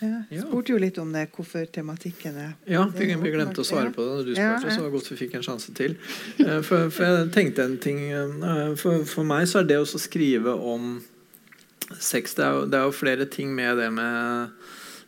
[0.03, 3.93] Jeg spurte jo litt om det, hvorfor tematikken er Ja, vi, vi glemte å svare
[3.95, 5.97] på det når du spurte, så det var godt vi fikk en sjanse til.
[6.43, 9.87] Eh, for, for jeg tenkte en ting eh, for, for, meg så er det å
[9.87, 10.97] skrive om
[12.01, 14.57] sex det er, jo, det er, jo, flere ting med det med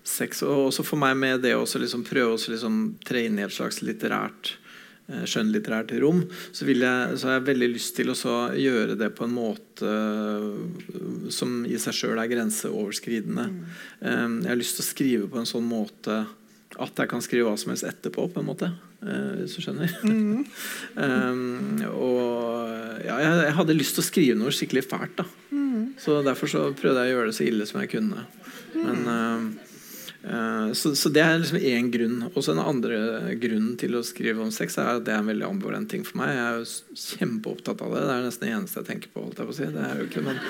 [0.06, 3.46] sex, og også for meg med det å liksom prøve å liksom tre inn i
[3.46, 4.54] et slags litterært
[5.06, 8.16] skjønnlitterært rom, så, jeg, så, har jeg veldig lyst til å
[8.58, 13.46] gjøre det på en måte eh, som i seg sjøl er grenseoverskridende.
[14.00, 14.40] Mm.
[14.42, 16.24] Jeg har lyst til å skrive på en sånn måte
[16.76, 18.72] at jeg kan skrive hva som helst etterpå, på en måte.
[19.06, 19.92] Hvis du skjønner.
[20.02, 20.42] Mm.
[21.04, 25.20] um, og ja, jeg, hadde lyst til å skrive noe skikkelig fælt.
[25.20, 25.94] da mm.
[26.02, 28.26] Så Derfor så prøvde jeg å gjøre det så ille som jeg kunne.
[28.74, 29.65] Men Eh,
[30.74, 32.16] så, så, det er liksom én grunn.
[32.32, 35.28] Og så en andre grunnen til å skrive om sex er at det er en
[35.30, 36.32] veldig ambivalent ting for meg.
[36.34, 38.00] Jeg er jo kjempeopptatt av det.
[38.02, 39.22] Det er nesten det eneste jeg tenker på.
[39.22, 39.68] Holdt jeg på å si.
[39.76, 40.40] Det er jo ikke, men,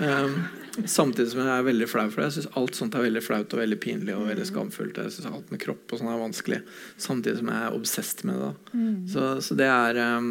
[0.00, 2.30] um, samtidig som jeg er veldig flau for det.
[2.30, 5.02] Jeg syns alt sånt er veldig flaut og veldig pinlig og veldig skamfullt.
[5.04, 6.62] Jeg synes alt med kropp og sånn er vanskelig.
[7.08, 8.52] Samtidig som jeg er obsesst med det.
[8.72, 8.98] Mm.
[9.12, 10.30] Så, så, det er um,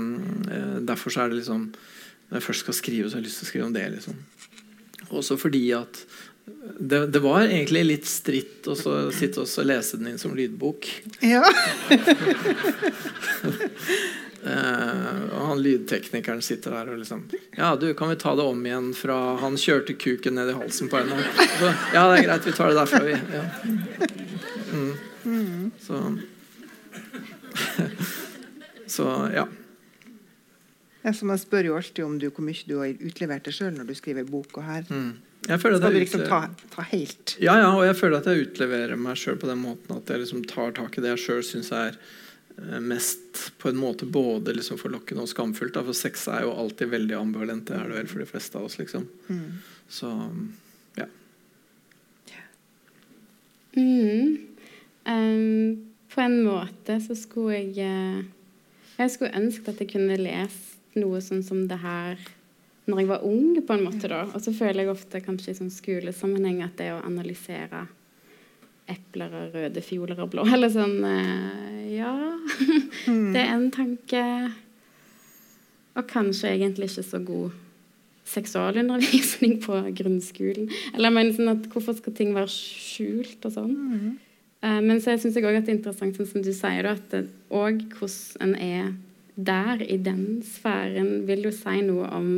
[0.86, 3.46] Derfor så er det liksom Når jeg først skal skrive, så har jeg lyst til
[3.46, 3.86] å skrive om det.
[4.00, 6.08] liksom Også fordi at
[6.80, 10.88] det, det, var egentlig litt stritt å sitte og lese den inn som lydbok.
[11.26, 11.42] Ja.
[14.46, 17.26] uh, og han lydteknikeren sitter der og liksom
[17.58, 20.92] Ja, du, kan vi ta det om igjen fra han kjørte kuken ned i halsen
[20.92, 21.18] på henne?
[21.58, 23.16] Så, ja, det er greit, vi tar det derfra, vi.
[23.34, 23.46] Ja.
[25.26, 25.72] Mm.
[25.82, 26.02] Så
[28.96, 29.48] Så ja.
[31.06, 33.96] Jeg spør jo alltid om du, hvor mye du har utlevert deg sjøl når du
[33.98, 34.58] skriver bok.
[34.58, 35.12] og her mm.
[35.46, 36.40] Jeg føler at jeg liksom ta,
[36.74, 39.98] ta, helt Ja, ja, og jeg føler at jeg utleverer meg sjøl på den måten
[39.98, 41.98] at jeg liksom tar tak i det jeg sjøl syns er
[42.58, 45.76] eh, mest på en måte både liksom forlokkende og skamfullt.
[45.78, 45.86] Da.
[45.86, 47.68] For sex er jo alltid veldig ambivalent.
[47.70, 48.80] Det er det vel for de fleste av oss.
[48.82, 49.06] liksom.
[49.30, 49.60] Mm.
[50.00, 50.12] Så
[50.98, 51.10] ja.
[53.78, 54.38] Mm.
[55.06, 58.24] Um, på en måte så skulle jeg uh,
[58.98, 62.16] Jeg skulle ønske at jeg kunne lest noe sånn som det her
[62.86, 64.10] når jeg var ung, på en måte.
[64.12, 64.24] da.
[64.30, 67.86] Og så føler jeg ofte kanskje i sånn skolesammenheng at det å analysere
[68.92, 72.14] epler og røde fioler og blå Eller sånn eh, Ja,
[73.08, 74.22] det er en tanke.
[75.96, 77.62] Og kanskje egentlig ikke så god
[78.26, 80.70] seksualundervisning på grunnskolen.
[80.94, 83.74] Eller mener sånn at Hvorfor skal ting være skjult og sånn?
[83.74, 84.14] Mm.
[84.66, 87.12] Uh, men så syns jeg òg at det er interessant, sånn som du sier, at
[87.54, 88.94] òg hvordan en er
[89.36, 92.30] der, i den sfæren, vil jo si noe om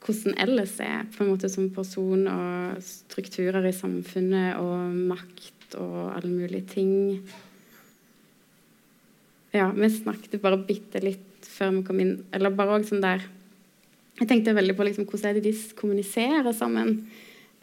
[0.00, 6.14] hvordan ellers er på en måte som person, og strukturer i samfunnet og makt og
[6.16, 6.92] alle mulige ting.
[9.52, 13.24] Ja, vi snakket bare bitte litt før vi kom inn Eller bare òg sånn der
[14.20, 16.92] Jeg tenkte veldig på liksom, hvordan er det de kommuniserer sammen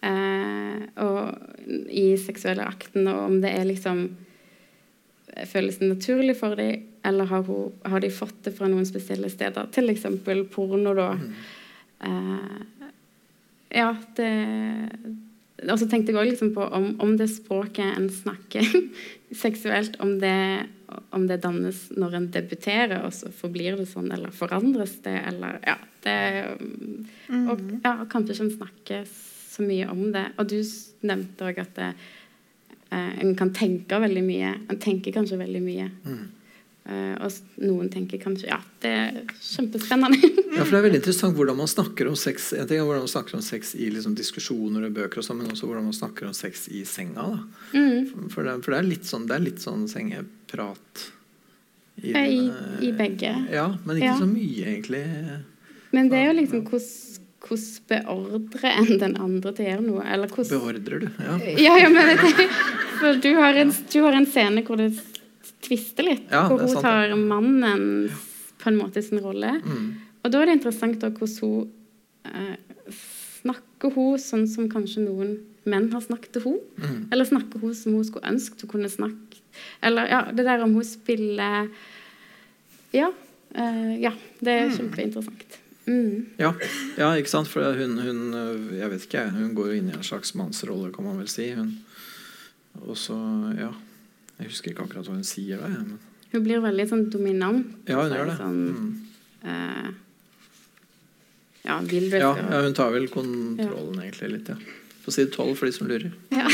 [0.03, 4.03] eh, og i seksuelle akten, og om det er liksom
[5.47, 9.29] Føles det naturlig for dem, eller har, hun, har de fått det fra noen spesielle
[9.29, 9.69] steder?
[9.71, 11.11] Til eksempel porno, da.
[11.15, 11.56] Mm
[13.73, 14.31] ja, det
[15.67, 18.65] Og så tenkte jeg òg liksom på om, om, det språket en snakker
[19.43, 20.67] seksuelt, om det,
[21.17, 25.57] om det, dannes når en debuterer, og så forblir det sånn, eller forandres det, eller
[25.65, 26.19] Ja, det
[26.61, 27.47] mm.
[27.49, 29.09] Og ja, kanskje ikke en snakker
[29.57, 30.27] så mye om det.
[30.37, 30.59] Og du
[31.09, 31.89] nevnte òg at det,
[32.91, 34.53] eh, en kan tenke veldig mye.
[34.69, 35.89] En tenker kanskje veldig mye.
[36.05, 36.25] Mm.
[36.87, 40.21] Uh, og noen tenker kanskje ja, det er kjempespennende.
[40.55, 43.03] ja, for Det er veldig interessant hvordan man snakker om sex En ting er hvordan
[43.03, 45.97] man snakker om sex i liksom, diskusjoner og bøker, og sånn, men også hvordan man
[45.97, 47.27] snakker om sex i senga.
[47.73, 48.29] Mm.
[48.31, 51.03] For, det, for, det, er litt sånn, er litt sånn sengeprat
[51.99, 52.39] i, I,
[52.87, 53.35] i begge.
[53.51, 54.17] Ja, men ikke ja.
[54.21, 55.03] så mye, egentlig.
[55.91, 57.17] Men det er jo liksom hvordan
[57.47, 60.31] hvordan beordrer en den andre til å gjøre noe?
[60.49, 61.07] Beordrer du?
[61.19, 61.35] Ja.
[61.67, 62.47] ja, ja men det,
[62.99, 64.91] for du har, en, du har en scene hvor det
[65.63, 66.27] tvister litt.
[66.31, 68.11] Ja, hvor hun tar mannen
[68.61, 69.57] på en måte sin rolle.
[69.63, 69.87] Mm.
[70.23, 71.69] Og da er det interessant da, hvordan hun
[72.27, 72.97] eh,
[73.41, 75.37] snakker hun sånn som kanskje noen
[75.67, 76.99] menn har snakket til hun mm.
[77.11, 79.41] Eller snakker hun som hun skulle ønsket hun kunne snakke
[79.83, 81.67] Eller ja, det der om hun spiller
[82.95, 83.11] Ja.
[83.53, 84.75] Eh, ja det er mm.
[84.77, 85.57] kjempeinteressant.
[85.87, 86.35] Mm.
[86.39, 86.51] Ja,
[86.99, 87.47] ja, ikke sant?
[87.47, 88.21] For hun, hun,
[88.75, 91.47] Jeg vet ikke, hun går inn i en slags mannsrolle, kan man vel si.
[91.55, 91.77] Hun,
[92.83, 93.15] og så,
[93.55, 93.71] ja
[94.37, 95.69] jeg husker ikke akkurat hva hun sier da.
[95.71, 95.97] Men...
[96.33, 97.71] Hun blir veldig sånn dominant.
[97.89, 98.35] Ja, hun gjør det.
[98.41, 98.91] Sånn, mm.
[99.47, 99.95] uh,
[101.67, 104.05] ja, ja, ja, hun tar vel kontrollen ja.
[104.05, 104.55] egentlig litt, ja.
[105.03, 106.13] På side tolv for de som lurer.
[106.31, 106.45] Ja.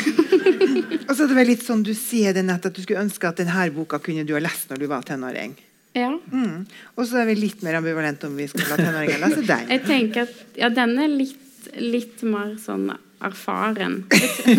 [1.08, 3.30] og så er det vel litt sånn du sier det nett at du skulle ønske
[3.30, 5.54] at denne boka kunne du ha lest når du var tenåring.
[5.94, 6.10] Ja.
[6.32, 6.66] Mm.
[6.98, 9.66] Og så er vi litt mer ambivalente om vi skal la tenåringer lese den.
[9.74, 12.90] Jeg tenker at ja, den er litt, litt mer sånn
[13.24, 14.02] erfaren.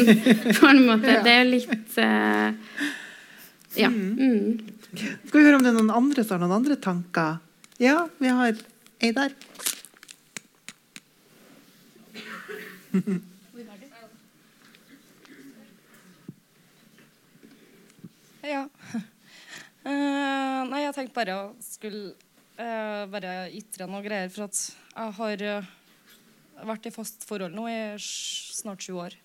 [0.61, 1.18] på en måte.
[1.27, 2.87] Det er jo litt uh,
[3.79, 3.91] ja.
[3.91, 4.14] Mm.
[4.18, 4.59] mm.
[5.27, 7.39] Skal vi høre om det er noen andre som har noen andre tanker?
[7.83, 8.59] Ja, vi har
[9.03, 9.35] ei der.
[18.45, 18.66] Ja.
[19.85, 22.12] Uh, nei, jeg tenkte bare å skulle
[22.59, 24.29] uh, bare ytre noe greier.
[24.33, 25.70] For at jeg har uh,
[26.68, 29.16] vært i fast forhold nå i snart sju år.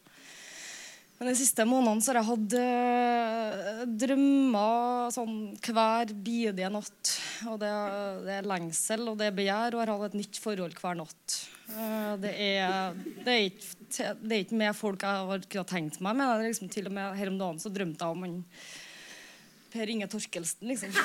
[1.20, 7.16] Men de siste månedene så har jeg hatt øh, drømmer sånn hver bidige natt
[7.50, 7.72] og det
[8.26, 11.00] det er lengsel og det er begjær, og jeg har hatt et nytt forhold hver
[11.00, 11.40] natt.
[11.70, 16.00] Uh, det, er, det, er ikke, det er ikke med folk jeg har kunnet tenkt
[16.04, 16.46] meg med.
[16.48, 18.40] Liksom, til og med Her om dagen så drømte jeg om han
[19.70, 20.96] Per Inge Torkelsen, liksom.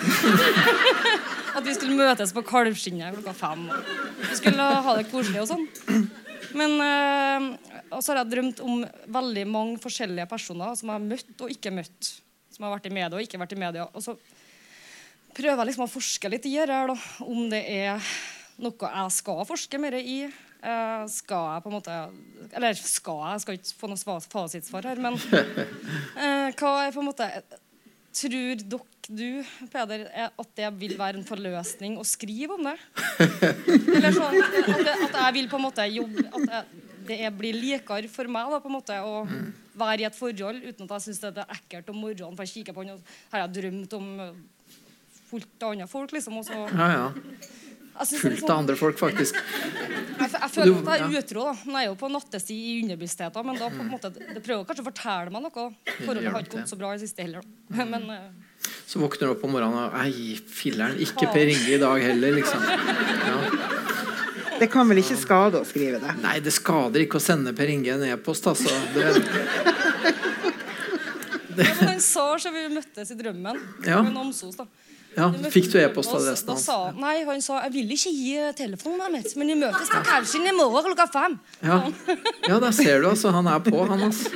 [1.59, 3.67] At vi skulle møtes på Kalvskinnet klokka fem.
[3.69, 5.67] Og vi skulle ha det koselig og sånn.
[6.57, 7.51] Men øh,
[7.93, 8.85] så har jeg drømt om
[9.17, 12.13] veldig mange forskjellige personer som jeg har møtt og ikke møtt.
[12.55, 13.89] Som har vært i media og ikke vært i media.
[13.91, 14.15] Og så
[15.35, 16.97] prøver jeg liksom å forske litt i det her, da.
[17.27, 18.11] Om det er
[18.63, 20.25] noe jeg skal forske mer i.
[20.65, 21.95] Uh, skal jeg på en måte
[22.57, 23.33] Eller skal jeg?
[23.35, 27.29] Jeg skal ikke få noe fasitsvar her, men uh, hva er på en måte
[28.15, 32.77] Tror dere, du, Peder, at det vil være en forløsning å skrive om det?
[33.99, 38.11] Eller sånn at, det, at jeg vil på en måte jobbe At det blir likere
[38.13, 39.25] for meg da, på en måte å
[39.79, 42.37] være i et forhold uten at jeg syns det er ekkelt om morgenen.
[42.39, 44.11] For jeg kikker på han, og har jeg drømt om
[45.31, 46.39] fullt av andre folk, liksom.
[46.41, 47.07] Og så ja, ja.
[47.95, 49.37] Fullt av sånn- andre folk, faktisk.
[49.39, 51.45] Jeg, jeg føler at jeg er utro.
[51.47, 54.67] da Nå er jo på nattestid i underbevisstheten, men da på en måte, det prøver
[54.67, 55.69] kanskje å fortelle meg noe.
[56.01, 57.47] Forholdet har ikke gått så bra i det siste heller.
[57.71, 57.87] Da.
[57.87, 61.83] Men, uh, så våkner du opp om morgenen og Ei, filler'n, ikke Per Inge i
[61.83, 62.67] dag heller, liksom.
[63.25, 63.94] Ja.
[64.59, 66.15] Det kan vel ikke skade å skrive det?
[66.23, 68.71] Nei, det skader ikke å sende Per Inge en e-post, altså.
[68.95, 69.13] Det...
[71.57, 71.69] det...
[71.69, 73.61] Ja, han sa så vi møttes i drømmen.
[73.87, 74.01] Ja.
[74.03, 74.69] Omsos, da.
[75.15, 76.65] Ja, Fikk du e-postadressen hans?
[76.99, 80.55] Nei, han sa jeg vil ikke gi telefonen mitt, men vi møtes på kanskje i
[80.57, 81.37] morgen klokka fem.
[81.63, 81.79] Ja.
[82.49, 83.31] ja, der ser du, altså.
[83.35, 84.33] Han er på, han, altså.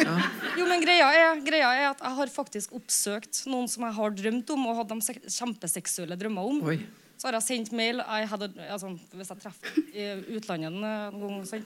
[0.00, 0.16] Ja.
[0.54, 4.16] Jo, men greia er, greia er, at jeg har faktisk oppsøkt noen som jeg har
[4.16, 6.62] drømt om, og hatt de kjempeseksuelle drømmer om.
[6.72, 6.78] Oi.
[7.24, 10.84] Så har jeg sendt mail I had a, altså, Hvis jeg treffer i utlandet en
[11.22, 11.56] gang, så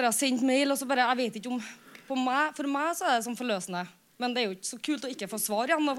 [0.00, 1.60] har jeg sendt mail, og så bare Jeg vet ikke om
[2.24, 3.82] meg, For meg så er det sånn forløsende.
[4.16, 5.84] Men det er jo ikke så kult å ikke få svar igjen.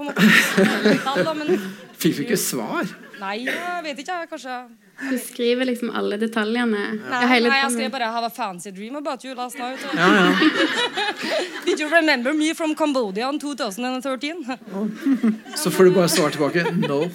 [2.01, 2.89] Fikk du ikke svar?
[3.21, 4.17] Nei, jeg vet ikke.
[4.31, 4.55] Kanskje
[4.99, 6.81] Du skriver liksom alle detaljene?
[7.09, 9.81] Nei, nei jeg skrev bare have a fancy dream about you last night'.
[9.97, 10.49] Ja, ja.
[11.65, 14.45] Did you remember me from Cambodia in 2013?
[15.55, 17.09] Så får du bare svar tilbake 'no'.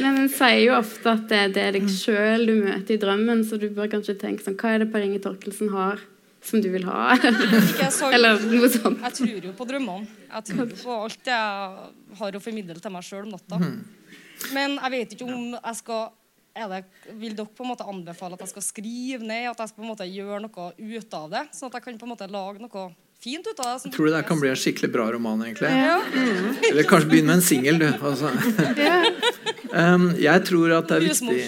[0.00, 3.44] Men en sier jo ofte at det, det er deg sjøl du møter i drømmen,
[3.44, 6.00] så du bør kanskje tenke sånn Hva er det Per Inge Torkelsen har?
[6.42, 7.18] som du vil ha?
[8.10, 9.02] Eller noe sånt.
[9.04, 10.06] Jeg tror jo på drømmene.
[10.30, 13.58] Jeg tror på alt jeg har å formidle til meg sjøl om natta.
[14.54, 16.08] Men jeg vet ikke om jeg skal
[16.50, 16.80] det,
[17.20, 19.86] Vil dere på en måte anbefale at jeg skal skrive ned, at jeg skal på
[19.86, 21.44] en måte gjøre noe ut av det?
[21.54, 22.88] Sånn at jeg kan på en måte lage noe
[23.22, 23.92] fint ut av det?
[23.94, 25.70] Tror du det kan bli en skikkelig bra roman, egentlig?
[25.70, 26.00] Ja.
[26.00, 26.50] Mm.
[26.72, 27.88] Eller kanskje begynne med en singel, du.
[28.10, 28.32] Altså.
[29.94, 31.40] um, jeg tror at det er viktig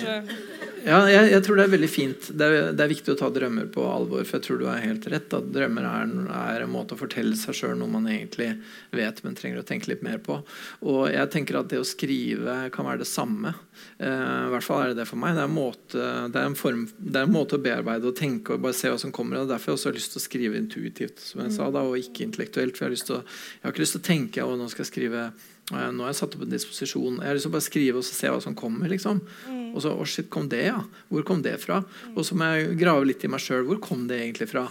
[0.82, 2.28] ja, jeg, jeg, tror det er veldig fint.
[2.34, 4.24] Det er, det er, viktig å ta drømmer på alvor.
[4.26, 5.34] For jeg tror du har helt rett.
[5.36, 8.50] At drømmer er, er en måte å fortelle seg sjøl noe man egentlig
[8.94, 10.40] vet, men trenger å tenke litt mer på.
[10.86, 13.54] Og jeg tenker at det å skrive kan være det samme.
[13.98, 15.38] Eh, I hvert fall er det det for meg.
[15.38, 18.66] Det er, måte, det, er form, det er, en måte, å bearbeide og tenke og
[18.66, 19.42] bare se hva som kommer.
[19.42, 21.98] og Derfor har jeg også lyst til å skrive intuitivt, som jeg sa da, og
[22.00, 22.76] ikke intellektuelt.
[22.78, 23.24] For jeg har, å,
[23.58, 25.26] jeg har ikke lyst til å tenke og nå skal jeg skrive
[25.70, 27.20] nå har jeg satt opp en disposisjon.
[27.20, 28.90] Jeg har lyst til å bare skrive og se hva som kommer.
[28.90, 29.22] liksom.
[29.48, 29.60] Mm.
[29.72, 30.80] Og så, oh shit, kom det, ja?
[31.08, 31.80] Hvor kom det fra?
[31.80, 32.16] Mm.
[32.16, 33.64] Og så må jeg grave litt i meg sjøl.
[33.68, 34.66] Hvor kom det egentlig fra?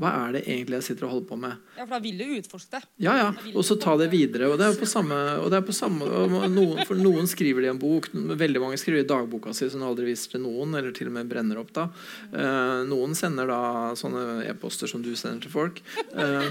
[0.00, 1.56] Hva er det egentlig jeg sitter og holder på med?
[1.76, 2.80] Ja, For da vil du utforske det.
[3.04, 3.26] Ja, ja.
[3.52, 4.48] Og så ta det videre.
[4.48, 6.08] Og det er på samme, og det er på samme
[6.48, 8.08] noen, For noen skriver i en bok.
[8.14, 11.18] Veldig mange skriver i dagboka si som de aldri viser til noen, eller til og
[11.18, 11.74] med brenner opp.
[11.76, 11.90] da.
[12.32, 13.60] Uh, noen sender da
[13.98, 15.82] sånne e-poster som du sender til folk.
[16.16, 16.48] Uh,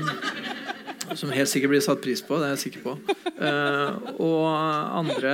[1.18, 2.38] som helt sikkert blir satt pris på.
[2.38, 2.96] Det er jeg sikker på.
[3.40, 4.46] Uh, og
[5.00, 5.34] andre,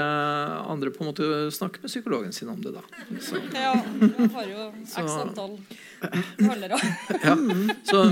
[0.71, 2.83] andre, på en måte snakker med psykologen sin om det, da.
[3.19, 3.41] Så.
[3.51, 5.59] Ja, jeg har jo x antall
[6.05, 6.53] Ja.
[7.23, 7.35] ja.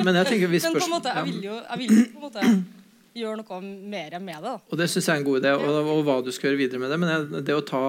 [0.02, 2.26] Men jeg tenker hvis Men på en måte, jeg vil jo, jeg vil på en
[2.28, 2.48] måte
[3.24, 4.44] gjøre noe mer med det.
[4.50, 4.54] Da.
[4.72, 6.82] Og Det syns jeg er en god idé, og, og, hva du skal gjøre videre
[6.82, 7.00] med det.
[7.04, 7.84] Men det å ta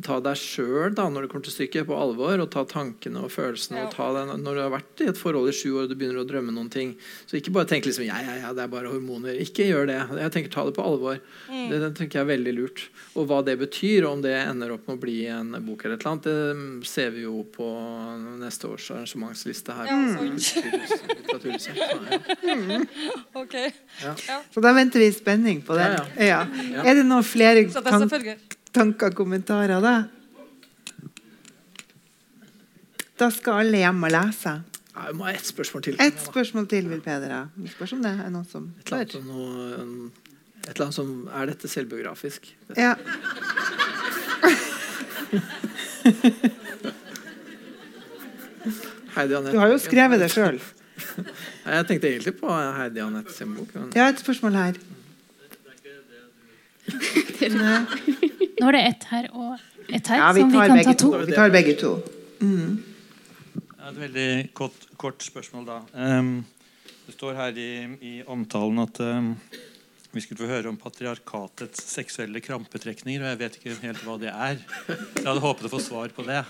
[0.00, 2.40] ta deg sjøl når det kommer til stykket, på alvor.
[2.40, 3.78] Og ta tankene og følelsene.
[3.82, 3.86] Ja.
[3.86, 5.94] og ta det, Når du har vært i et forhold i sju år og du
[5.98, 6.90] begynner å drømme noen ting.
[7.26, 9.32] Så ikke bare tenk liksom, ja, ja, ja, det er bare hormoner.
[9.42, 10.00] Ikke gjør det.
[10.22, 11.16] Jeg tenker Ta det på alvor.
[11.48, 11.68] Mm.
[11.70, 12.80] Det, det, tenker jeg er veldig lurt.
[13.16, 15.96] Og hva det betyr, og om det ender opp med å bli en bok eller
[15.96, 16.36] et eller annet, det
[16.88, 17.66] ser vi jo på
[18.40, 19.86] neste års arrangementsliste her.
[19.92, 20.32] Ja, så, mm.
[23.42, 23.54] Ok.
[24.02, 24.12] Ja.
[24.52, 25.86] Så da venter vi i spenning på det.
[26.20, 26.40] Ja,
[26.84, 27.60] Er det noen flere
[28.74, 29.94] tanker og kommentarer, da?
[33.20, 34.52] Da skal alle hjem og lese.
[34.92, 35.96] Jeg må ha ett spørsmål til.
[36.02, 37.42] Et spørsmål til vil Peder ha.
[37.74, 40.12] Spørs om det er noen som et eller, annet,
[40.66, 42.40] et eller annet som Er dette selvbiografisk?
[42.76, 42.94] Ja.
[49.12, 49.52] Heidi Anette.
[49.52, 50.60] Du har jo skrevet det sjøl.
[51.76, 53.68] Jeg tenkte egentlig på Heidi Anette sin bok.
[53.96, 54.74] Ja, et spørsmål her.
[58.62, 59.58] Nå er det ett her og
[59.88, 61.10] ett her, Ja, vi som vi kan begge ta to.
[61.12, 61.18] to.
[61.26, 61.92] Vi tar begge to.
[62.42, 65.80] Ja, Et veldig kort, kort spørsmål, da.
[65.92, 66.44] Um,
[67.06, 67.70] det står her i,
[68.00, 69.32] i omtalen at um,
[70.12, 73.24] vi skulle få høre om patriarkatets seksuelle krampetrekninger.
[73.24, 74.62] Og jeg vet ikke helt hva det er.
[75.18, 76.42] Jeg hadde håpet å få svar på det.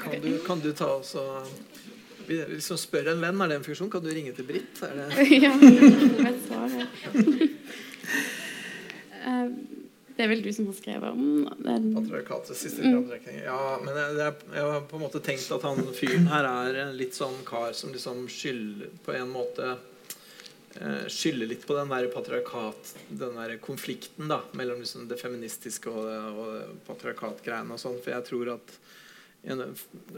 [0.00, 1.52] Kan du, kan du ta også og
[2.30, 3.90] liksom spør en venn, er det en funksjon?
[3.90, 4.82] Kan du ringe til Britt?
[4.86, 5.06] Er det
[5.44, 6.86] ja, vet svaret.
[9.20, 9.50] Eh,
[10.16, 11.94] Det er vel du som har skrevet om den.
[11.94, 13.06] patriarkatets siste mm.
[13.40, 16.80] Ja, men jeg, er, jeg har på en måte tenkt at han fyren her er
[16.82, 19.70] en litt sånn kar som liksom skylder på en måte
[20.76, 25.88] eh, skylder litt på den der patriarkat Den der konflikten da mellom liksom det feministiske
[25.88, 26.10] og,
[26.44, 27.96] og patriarkatgreiene og sånn.
[28.04, 28.76] For jeg tror at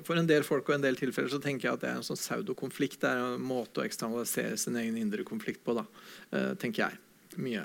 [0.03, 2.07] for en del folk og en del tilfeller så tenker jeg at det er en
[2.07, 2.99] sånn pseudokonflikt.
[3.05, 5.87] Det er en måte å eksternalisere sin egen indre konflikt på, da,
[6.35, 6.99] eh, tenker jeg.
[7.39, 7.63] Mye.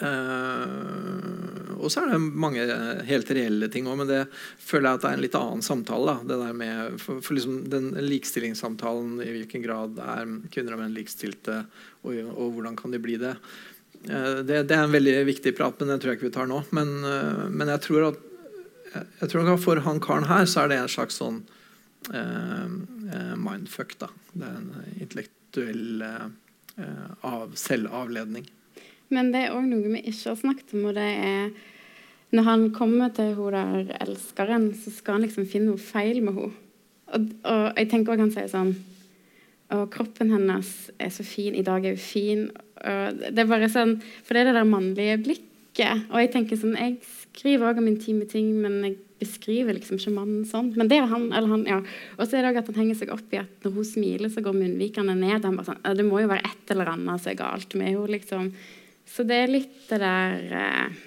[0.00, 2.64] Eh, og så er det mange
[3.04, 6.14] helt reelle ting òg, men det føler jeg at det er en litt annen samtale.
[6.14, 6.28] Da.
[6.30, 10.96] Det der med, for, for liksom den likestillingssamtalen, i hvilken grad er kvinner og menn
[10.96, 11.62] likestilte,
[12.02, 13.34] og, og hvordan kan de bli det?
[14.08, 14.64] Uh, det?
[14.70, 16.62] Det er en veldig viktig prat, men den tror jeg ikke vi tar nå.
[16.74, 18.28] Men, uh, men jeg tror at
[18.92, 21.38] jeg tror at for han karen her så er det en slags sånn
[23.40, 23.94] mindfuck.
[24.02, 24.08] da.
[24.34, 26.02] Det er en intellektuell
[27.24, 28.50] av, selvavledning.
[29.12, 31.52] Men det er òg noe vi ikke har snakket om, og det er
[32.32, 36.32] når han kommer til hun der elskeren, så skal han liksom finne noe feil med
[36.38, 36.58] henne.
[37.12, 38.70] Og, og jeg tenker også han sier sånn
[39.76, 41.52] Og kroppen hennes er så fin.
[41.52, 42.46] I dag er hun fin.
[42.80, 46.06] Og det er bare sånn For det er det der mannlige blikket.
[46.08, 50.16] Og jeg tenker sånn Jeg skriver òg om intime ting, men jeg beskriver liksom ikke
[50.16, 50.72] mannen sånn.
[50.76, 51.82] Men det er han, eller han, ja.
[52.16, 54.32] Og så er det òg at han henger seg opp i at når hun smiler,
[54.32, 55.44] så går munnvikene ned.
[55.44, 58.08] Han bare sånn, Det må jo være et eller annet som er galt med henne,
[58.16, 58.54] liksom.
[59.12, 61.00] Så det er litt det der eh,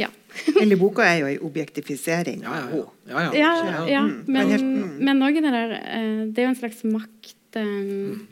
[0.00, 0.08] Ja.
[0.60, 3.20] Hele boka er jo ei objektifisering Ja, ja, av ja.
[3.26, 3.36] henne.
[3.42, 4.02] ja, ja.
[4.06, 4.24] Mm.
[4.26, 5.34] men, helt- mm.
[5.42, 8.26] det der eh, Det er jo en slags makt, um,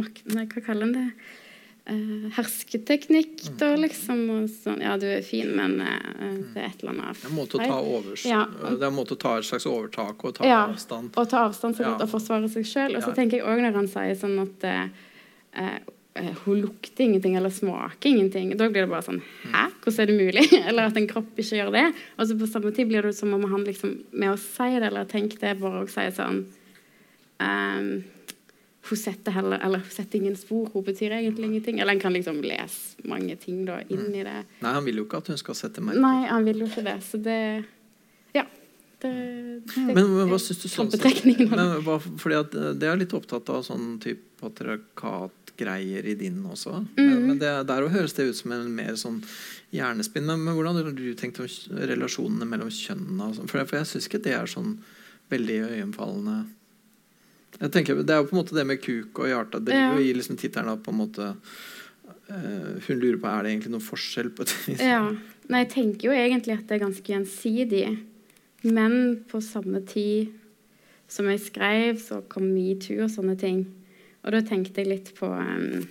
[0.00, 1.08] makt Nei, hva kaller en det?
[1.84, 3.56] Uh, hersketeknikk, Mm.
[3.60, 4.20] da, liksom.
[4.32, 7.28] Og sånn, ja, du er fin, men uh, det er et eller annet Det er
[7.28, 8.46] en måte å ta, overs, Ja.
[8.48, 11.12] det er en måte å ta et slags overtak og ta Ja, avstand.
[11.20, 11.98] Og ta avstand sånn Ja.
[12.00, 12.96] og forsvare seg sjøl.
[12.96, 13.14] Og så Ja.
[13.18, 14.88] tenker jeg òg når han sier sånn at uh,
[15.60, 15.78] eh,
[16.14, 18.56] hun lukter ingenting eller smaker ingenting.
[18.56, 19.66] Da blir det bare sånn Hæ?
[19.82, 20.44] Hvordan er det mulig?
[20.68, 21.86] eller at en kropp ikke gjør det.
[22.18, 24.90] Og så på samme tid blir det som om han liksom med å si det
[24.92, 26.44] eller tenke det, bare også sier sånn
[27.42, 27.90] um,
[28.84, 30.70] Hun setter heller Eller hun setter ingen spor.
[30.74, 31.82] Hun betyr egentlig ingenting.
[31.82, 34.40] Eller en kan liksom lese mange ting da inn i det.
[34.62, 36.04] Nei, han vil jo ikke at hun skal sette merke.
[36.04, 36.98] Nei, han vil jo ikke det.
[37.08, 37.40] Så det.
[39.04, 39.10] Det,
[39.68, 40.88] det Men, men hva syns du sånn.
[41.50, 46.40] Men hva, fordi at eh, Det er litt opptatt av sånn type patriarkatgreier i din
[46.48, 46.72] også.
[46.96, 47.26] Men, -hmm.
[47.28, 49.22] men det, der høres det ut som en mer sånn
[49.72, 50.26] hjernespinn.
[50.26, 51.46] Men, men hvordan har du tenkt om
[51.92, 53.34] relasjonene mellom kjønnene?
[53.36, 53.48] sånn?
[53.48, 54.78] For, jeg- for jeg syns ikke det er sånn
[55.30, 56.46] veldig øyenfallende
[57.60, 59.64] Jeg tenker, Det er jo på en måte det med kuk og hjarta.
[59.64, 59.94] Det Ja.
[59.96, 61.36] gir liksom tittelen på en måte
[62.30, 64.78] Uh, Hun lurer på er det egentlig noen forskjell på det.
[64.80, 65.12] Ja.
[65.48, 67.98] Nei, jeg tenker jo egentlig at det er ganske gjensidig.
[68.64, 70.32] Men på samme tid
[71.10, 73.66] som jeg skrev, så kom metoo og sånne ting.
[74.24, 75.84] Og da tenkte jeg litt på um,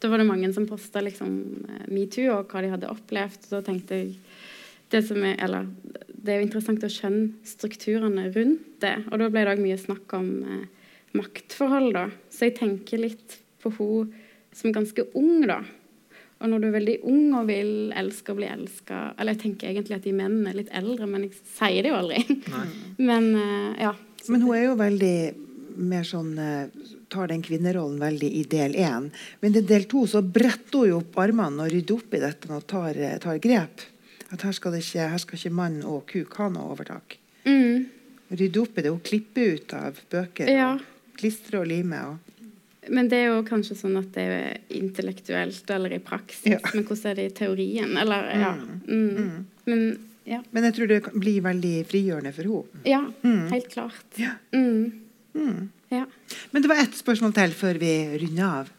[0.00, 1.32] Da var det mange som posta liksom
[1.68, 3.48] eh, metoo og hva de hadde opplevd.
[3.48, 4.14] Og da tenkte jeg
[4.90, 5.68] det er, eller,
[6.08, 8.96] det er jo interessant å skjønne strukturene rundt det.
[9.10, 10.64] Og da ble det òg mye snakk om eh,
[11.16, 12.06] maktforhold, da.
[12.32, 14.10] Så jeg tenker litt på hun
[14.56, 15.60] som ganske ung, da.
[16.40, 19.68] Og når du er veldig ung og vil elske og bli elska Eller jeg tenker
[19.68, 22.22] egentlig at de mennene er litt eldre, men jeg sier det jo aldri.
[23.10, 23.92] men uh, ja.
[24.28, 25.14] Men hun er jo veldig
[25.80, 29.08] mer sånn eh, Tar den kvinnerollen veldig i del én.
[29.42, 32.50] Men i del to så bretter hun jo opp armene og rydder opp i dette
[32.54, 33.82] og tar, eh, tar grep.
[34.30, 37.16] At her skal, det ikke, her skal ikke mann og kuk ha noe overtak.
[37.48, 37.88] Mm,
[38.30, 38.92] Rydde opp i det.
[38.94, 40.52] Hun klipper ut av bøker.
[40.54, 40.74] ja.
[40.78, 42.12] og Klistrer og limer.
[42.12, 42.39] Og.
[42.88, 46.46] Men det er jo kanskje sånn at det er intellektuelt eller i praksis.
[46.54, 46.58] Ja.
[46.74, 47.96] Men hvordan er det i teorien?
[48.00, 48.52] Eller, ja.
[48.88, 49.44] Mm.
[49.66, 49.84] Men
[50.30, 50.38] ja.
[50.52, 52.82] Men jeg tror det blir veldig frigjørende for henne.
[52.86, 53.48] ja Mm.
[53.50, 54.04] helt klart.
[54.16, 54.32] Ja.
[54.52, 54.92] Mm,
[55.34, 55.68] Mm.
[55.90, 56.06] ja.
[56.52, 58.70] Men det var ett spørsmål til før vi runder av.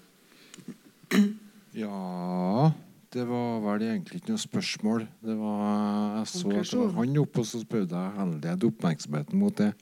[1.74, 2.72] Ja
[3.12, 5.02] Det var vel egentlig ikke noe spørsmål.
[5.20, 8.68] Det var, jeg så at det var han oppe, og så prøvde jeg å henlede
[8.70, 9.74] oppmerksomheten mot det.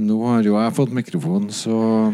[0.00, 1.76] Nå har jo jeg fått mikrofon, så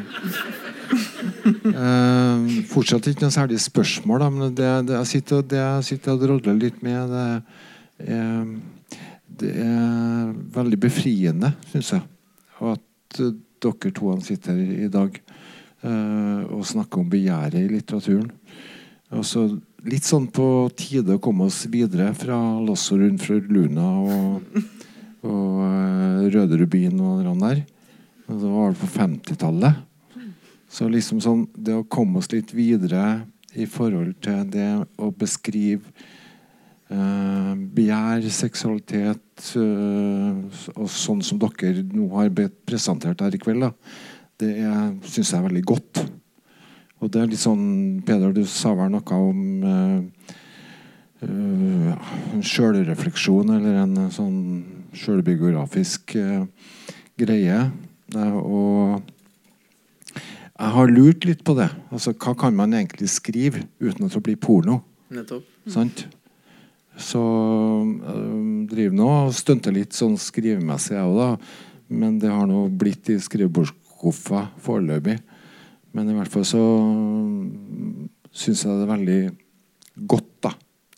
[1.84, 6.16] eh, Fortsatt ikke noe særlig spørsmål, da, men det, det, jeg sitter, det jeg sitter
[6.16, 8.48] og drodler litt med, det er,
[9.38, 12.02] det er veldig befriende, syns jeg,
[12.74, 18.30] at eh, dere to sitter her i dag eh, og snakker om begjæret i litteraturen.
[19.14, 19.46] Og så
[19.88, 24.58] litt sånn på tide å komme oss videre fra Lasso rundt fru Luna og,
[25.24, 27.64] og Røderudbyen Røde Rubin og det der.
[28.28, 29.84] Og det var på 50-tallet.
[30.68, 33.24] Så liksom sånn det å komme oss litt videre
[33.56, 34.68] i forhold til det
[35.00, 35.88] å beskrive
[36.92, 43.64] eh, begjær, seksualitet eh, og sånn som dere nå har blitt presentert her i kveld,
[43.64, 43.72] da,
[44.44, 44.52] det
[45.08, 46.04] syns jeg er veldig godt.
[46.98, 49.42] Og det er litt sånn Peder, du sa vel noe om
[49.72, 50.36] eh,
[51.22, 54.37] uh, en sjølrefleksjon eller en sånn
[54.98, 56.44] sjølbiografisk uh,
[57.18, 57.60] greie.
[58.16, 59.02] og
[60.58, 61.68] jeg har lurt litt på det.
[61.94, 64.80] Altså, Hva kan man egentlig skrive uten at det blir porno?
[65.14, 65.44] Nettopp.
[65.70, 66.06] Sant?
[66.98, 71.28] Så øh, driver nå og stunter litt sånn skrivemessig, jeg òg, da.
[71.94, 75.14] Men det har nå blitt i skrivebordsskuffa foreløpig.
[75.94, 76.64] Men i hvert fall så
[78.34, 79.20] syns jeg det er veldig
[80.10, 80.52] godt da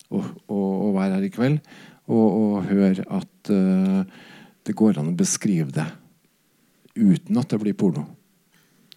[0.08, 1.60] å, å, å være her i kveld
[2.10, 4.02] og, og høre at uh,
[4.66, 5.86] det går an å beskrive det
[6.98, 8.04] uten at det blir porno.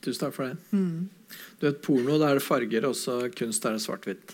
[0.04, 0.58] Tusen takk for det.
[0.76, 1.10] Mm.
[1.62, 4.34] Du vet, Porno da er det farger, også kunst er det svart-hvitt.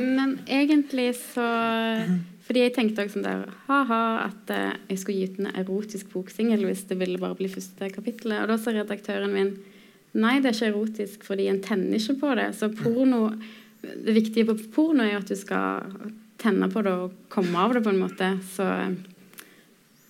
[0.16, 1.44] Men egentlig så
[2.46, 6.12] fordi jeg tenkte også sånn der ha-ha, at eh, jeg skulle gi ut en erotisk
[6.12, 8.44] boksingel hvis det ville bare bli første kapittelet.
[8.44, 9.50] Og da sa redaktøren min
[10.14, 12.52] nei, det er ikke erotisk fordi en tenner ikke på det.
[12.54, 13.24] Så porno
[14.06, 15.92] Det viktige på porno er jo at du skal
[16.40, 18.38] tenne på det og komme av det på en måte.
[18.54, 18.92] Så eh,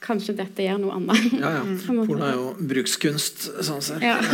[0.05, 1.23] kanskje dette gjør noe annet.
[1.37, 1.63] Ja, ja.
[2.09, 4.03] Porno er jo brukskunst, sånn sett.
[4.05, 4.17] Ja.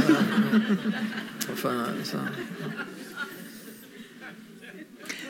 [2.11, 2.19] så.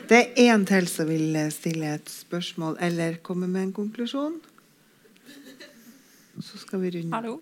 [0.09, 4.35] Det er én til som vil stille et spørsmål eller komme med en konklusjon.
[6.41, 7.15] Så skal vi runde.
[7.15, 7.33] Hallo.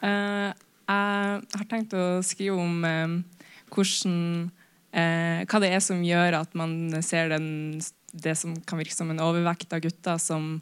[0.00, 0.50] Uh,
[0.86, 3.08] jeg har tenkt å skrive om uh,
[3.74, 4.16] hvordan
[4.96, 7.48] uh, Hva det er som gjør at man ser den,
[8.12, 10.58] det som kan virke som en overvekt av gutter som,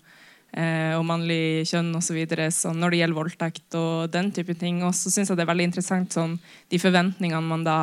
[0.54, 2.14] og mannlig kjønn osv.
[2.30, 4.84] når det gjelder voldtekt og den type ting.
[4.86, 6.36] Og så syns jeg det er veldig interessant sånn,
[6.70, 7.78] de forventningene man da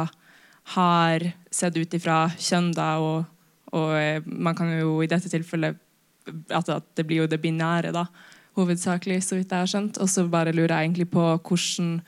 [0.77, 3.25] har sett ut ifra kjønn da, og
[3.75, 5.79] og eh, man kan jo i dette tilfellet
[6.51, 8.05] at, at det blir jo det binære, da,
[8.59, 9.99] hovedsakelig, så vidt jeg har skjønt.
[10.03, 12.01] Og så bare lurer jeg egentlig på hvordan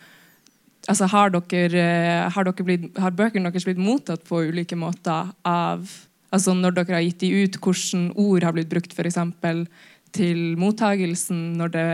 [0.91, 5.31] altså har, dere, eh, har, dere blitt, har bøkene deres blitt mottatt på ulike måter
[5.47, 5.87] av
[6.33, 9.19] altså Når dere har gitt de ut, hvordan ord har blitt brukt f.eks.
[10.17, 11.89] til mottagelsen når det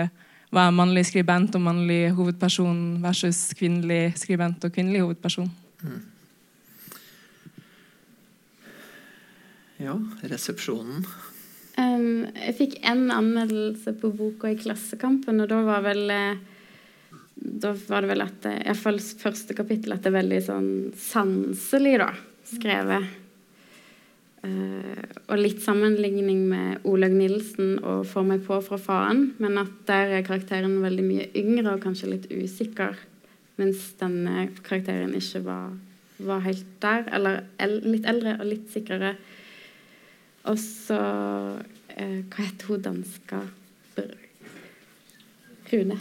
[0.55, 5.51] var mannlig skribent og mannlig hovedperson versus kvinnelig skribent og kvinnelig hovedperson?
[5.83, 5.99] Mm.
[9.79, 9.97] Ja,
[10.31, 11.03] resepsjonen.
[11.79, 16.41] Um, jeg fikk én anmeldelse på boka i Klassekampen, og da var vel eh,
[17.39, 20.69] Da var det vel at det, Iallfall første kapittel at det er veldig sånn
[20.99, 22.11] sanselig, da,
[22.49, 23.07] skrevet.
[24.39, 29.71] Uh, og litt sammenligning med Olaug Nilsen og 'Får meg på fra faren', men at
[29.87, 32.95] der er karakteren veldig mye yngre og kanskje litt usikker,
[33.59, 35.75] mens denne karakteren ikke var,
[36.19, 37.03] var helt der.
[37.11, 39.15] Eller el litt eldre og litt sikrere.
[40.47, 43.43] Og så uh, Hva heter hun danska
[45.69, 45.99] Rune?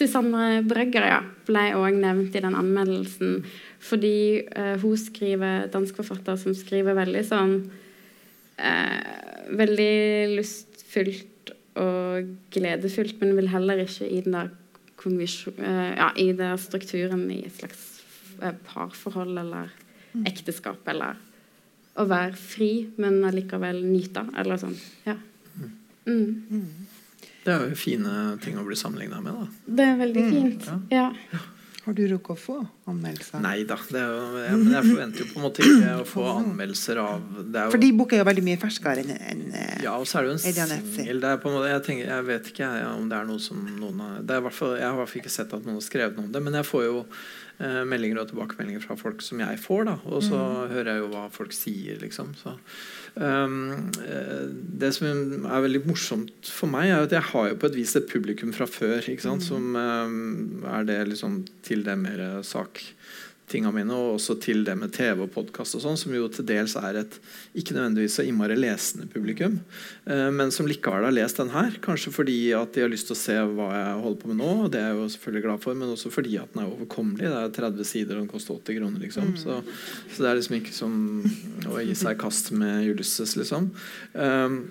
[0.00, 3.42] Susanne Brøgger ja, ble òg nevnt i den anmeldelsen.
[3.84, 4.16] Fordi
[4.48, 7.54] eh, hun skriver dansk forfatter som skriver veldig sånn
[8.60, 8.98] eh,
[9.50, 9.94] Veldig
[10.36, 14.50] lystfylt og gledefylt, men vil heller ikke i den der
[15.08, 17.82] eh, ja, i der strukturen i et slags
[18.42, 19.72] eh, parforhold eller
[20.12, 20.26] mm.
[20.28, 21.18] ekteskap eller
[21.98, 22.70] å være fri,
[23.00, 24.22] men allikevel nyte.
[24.38, 24.76] Eller sånn.
[25.08, 25.16] Ja.
[26.06, 26.89] Mm.
[27.44, 29.72] Det er jo fine ting å bli sammenligna med, da.
[29.80, 30.36] Det er veldig mm.
[30.36, 30.70] fint.
[30.92, 31.08] Ja.
[31.32, 31.46] ja.
[31.80, 32.54] Har du rukket å få
[32.90, 33.40] anmeldelser?
[33.40, 33.76] Nei da.
[33.88, 37.80] Jeg, men jeg forventer jo på en måte ikke å få anmeldelser av jo, For
[37.80, 40.30] de boka er jo veldig mye ferskere enn en, eh, Ja, og så er det
[40.30, 41.24] jo en singel.
[41.24, 44.58] Jeg, jeg, vet ikke jeg, om det er noe som noen har det er hvert
[44.58, 46.44] fall, Jeg har i hvert fall ikke sett at noen har skrevet noe om det,
[46.44, 49.86] men jeg får jo eh, meldinger og tilbakemeldinger fra folk som jeg får.
[49.88, 50.74] da Og så mm.
[50.76, 52.34] hører jeg jo hva folk sier, liksom.
[52.42, 52.58] Så,
[53.14, 55.06] det som
[55.50, 58.52] er veldig morsomt for meg, er at jeg har jo på et vis et publikum
[58.56, 59.02] fra før.
[59.02, 59.42] ikke sant?
[59.42, 59.48] Mm.
[59.48, 62.82] Som um, er det liksom til det mer sak
[63.50, 66.76] tinga mine, og også til det med TV og podkast, sånn, som jo til dels
[66.78, 67.16] er et
[67.58, 69.58] ikke nødvendigvis så innmari lesende publikum,
[70.06, 71.76] eh, men som likevel har lest den her.
[71.82, 74.50] Kanskje fordi at de har lyst til å se hva jeg holder på med nå,
[74.64, 77.26] og det er jeg jo selvfølgelig glad for, men også fordi at den er overkommelig.
[77.26, 79.32] Det er 30 sider, og den koster 80 kroner, liksom.
[79.32, 79.40] Mm.
[79.40, 79.58] Så,
[80.10, 81.00] så, det er liksom ikke som
[81.70, 83.72] å gi seg i kast med Ulysses, liksom.
[84.14, 84.62] Um,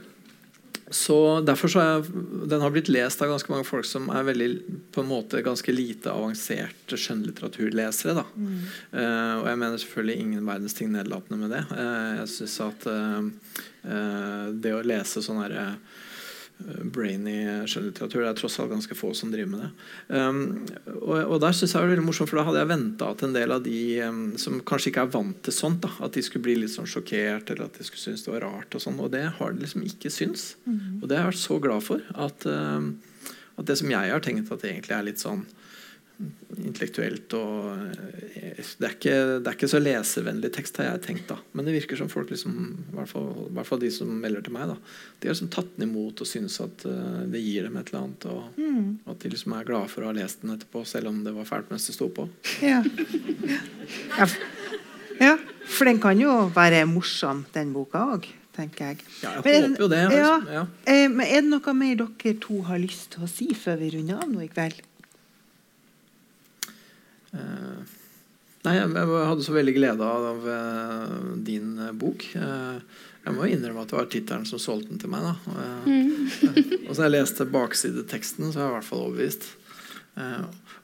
[0.89, 2.07] så derfor så er
[2.49, 4.49] Den har blitt lest av ganske mange folk som er veldig,
[4.93, 8.15] på en måte ganske lite avanserte skjønnlitteraturlesere.
[8.17, 8.25] da.
[8.91, 11.63] Eh, og jeg mener selvfølgelig ingen verdens ting nedlatende med det.
[11.71, 15.67] Uh, jeg synes at uh, det å lese sånn herre
[16.59, 18.23] brainy skjønnlitteratur.
[18.23, 19.69] Det er tross alt ganske få som driver med det.
[20.11, 20.39] Um,
[20.97, 23.23] og, og, der synes jeg det var veldig morsomt, for da hadde jeg venta at
[23.25, 26.23] en del av de um, som kanskje ikke er vant til sånt, da, at de
[26.25, 28.75] skulle bli litt sånn sjokkert eller at de skulle synes det var rart.
[28.75, 30.49] Og sånn, og det har de liksom ikke syns.
[30.65, 30.99] Mhm.
[30.99, 32.03] Og det har jeg vært så glad for.
[32.27, 32.91] At, um,
[33.55, 35.47] at det som jeg har tenkt at det egentlig er litt sånn
[36.59, 37.69] intellektuelt og
[38.35, 41.27] eh, det er, ikke, det er ikke så lesevennlig tekst, har jeg tenkt.
[41.31, 42.55] da Men det virker som folk, liksom,
[42.91, 45.51] i hvert fall, i hvert fall de som melder til meg, da de har liksom
[45.53, 48.27] tatt den imot og syns at uh, det gir dem et eller annet.
[48.31, 48.99] Og, Mm.
[49.05, 51.33] og at de liksom er glade for å ha lest den etterpå, selv om det
[51.35, 52.27] var fælt mens det sto på.
[52.63, 52.81] Ja.
[54.19, 54.27] Ja,
[55.19, 55.33] ja,
[55.67, 59.01] for den kan jo være morsom, den boka òg, tenker jeg.
[59.23, 60.03] Ja, jeg er håper jo det.
[60.15, 60.35] Ja.
[60.59, 60.63] Ja.
[60.87, 63.91] eh, men er det noe mer dere to har lyst til å si før vi
[63.97, 64.79] runder av nå i kveld?
[67.33, 67.97] Eh,
[68.59, 71.13] Nei, jeg, hadde så veldig glede av eh,
[71.47, 72.25] din eh, bok.
[72.35, 75.23] Jeg må innrømme at det var tittelen som solgte den til meg.
[75.23, 75.35] Da.
[76.89, 79.47] Og så jeg leste baksideteksten, så er jeg i hvert fall overbevist.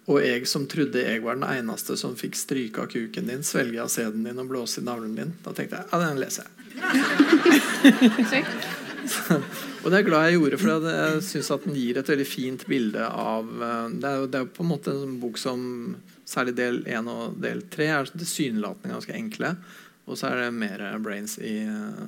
[0.06, 3.82] Og jeg som trodde jeg var den eneste som fikk stryke av kuken din, svelge
[3.84, 6.54] av sæden din og blåse i navlen din, da tenkte jeg ja, den leser jeg.
[9.86, 12.64] Og det er jeg glad jeg gjorde, for jeg- syns den gir et veldig fint
[12.70, 13.50] bilde av
[13.94, 15.60] Det er jo, det er på en måte en bok som
[16.26, 19.56] Særlig del 1 og del 3 er tilsynelatende ganske enkle.
[20.06, 22.02] Og så er det mer brains i eh,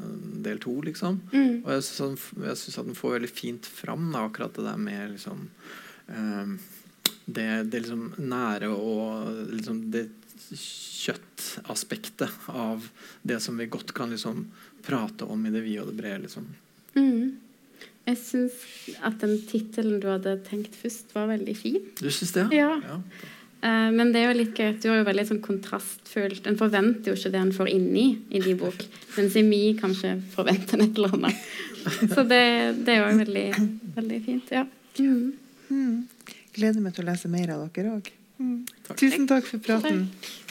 [0.46, 1.20] del 2, liksom.
[1.34, 1.64] Mm.
[1.64, 5.48] Og jeg syns at den får veldig fint fram da, akkurat det der med liksom
[6.14, 6.58] eh,
[7.26, 10.06] det, det liksom nære og liksom det
[10.48, 12.86] kjøttaspektet av
[13.28, 14.46] det som vi godt kan liksom
[14.86, 16.22] prate om i det vide og det brede.
[16.28, 16.48] liksom.
[16.96, 17.40] Mm.
[18.08, 18.62] Jeg syns
[19.04, 21.82] at den tittelen du hadde tenkt først, var veldig fin.
[22.00, 22.46] Du syns det?
[22.56, 22.78] Ja.
[23.62, 26.60] Eh, men det er jo litt gøy at du har jo veldig sånn kontrastfullt En
[26.60, 28.84] forventer jo ikke det en får inni i din bok,
[29.16, 31.48] mens i mi kanskje forventer en et eller annet.
[32.14, 32.44] Så det,
[32.86, 33.48] det er jo veldig,
[33.96, 34.54] veldig fint.
[34.54, 34.66] Ja.
[35.00, 35.34] Mm.
[35.70, 35.96] Mm.
[36.58, 38.12] Gleder meg til å lese mer av dere òg.
[38.38, 38.60] Mm.
[38.94, 40.06] Tusen takk for praten.
[40.12, 40.47] Takk.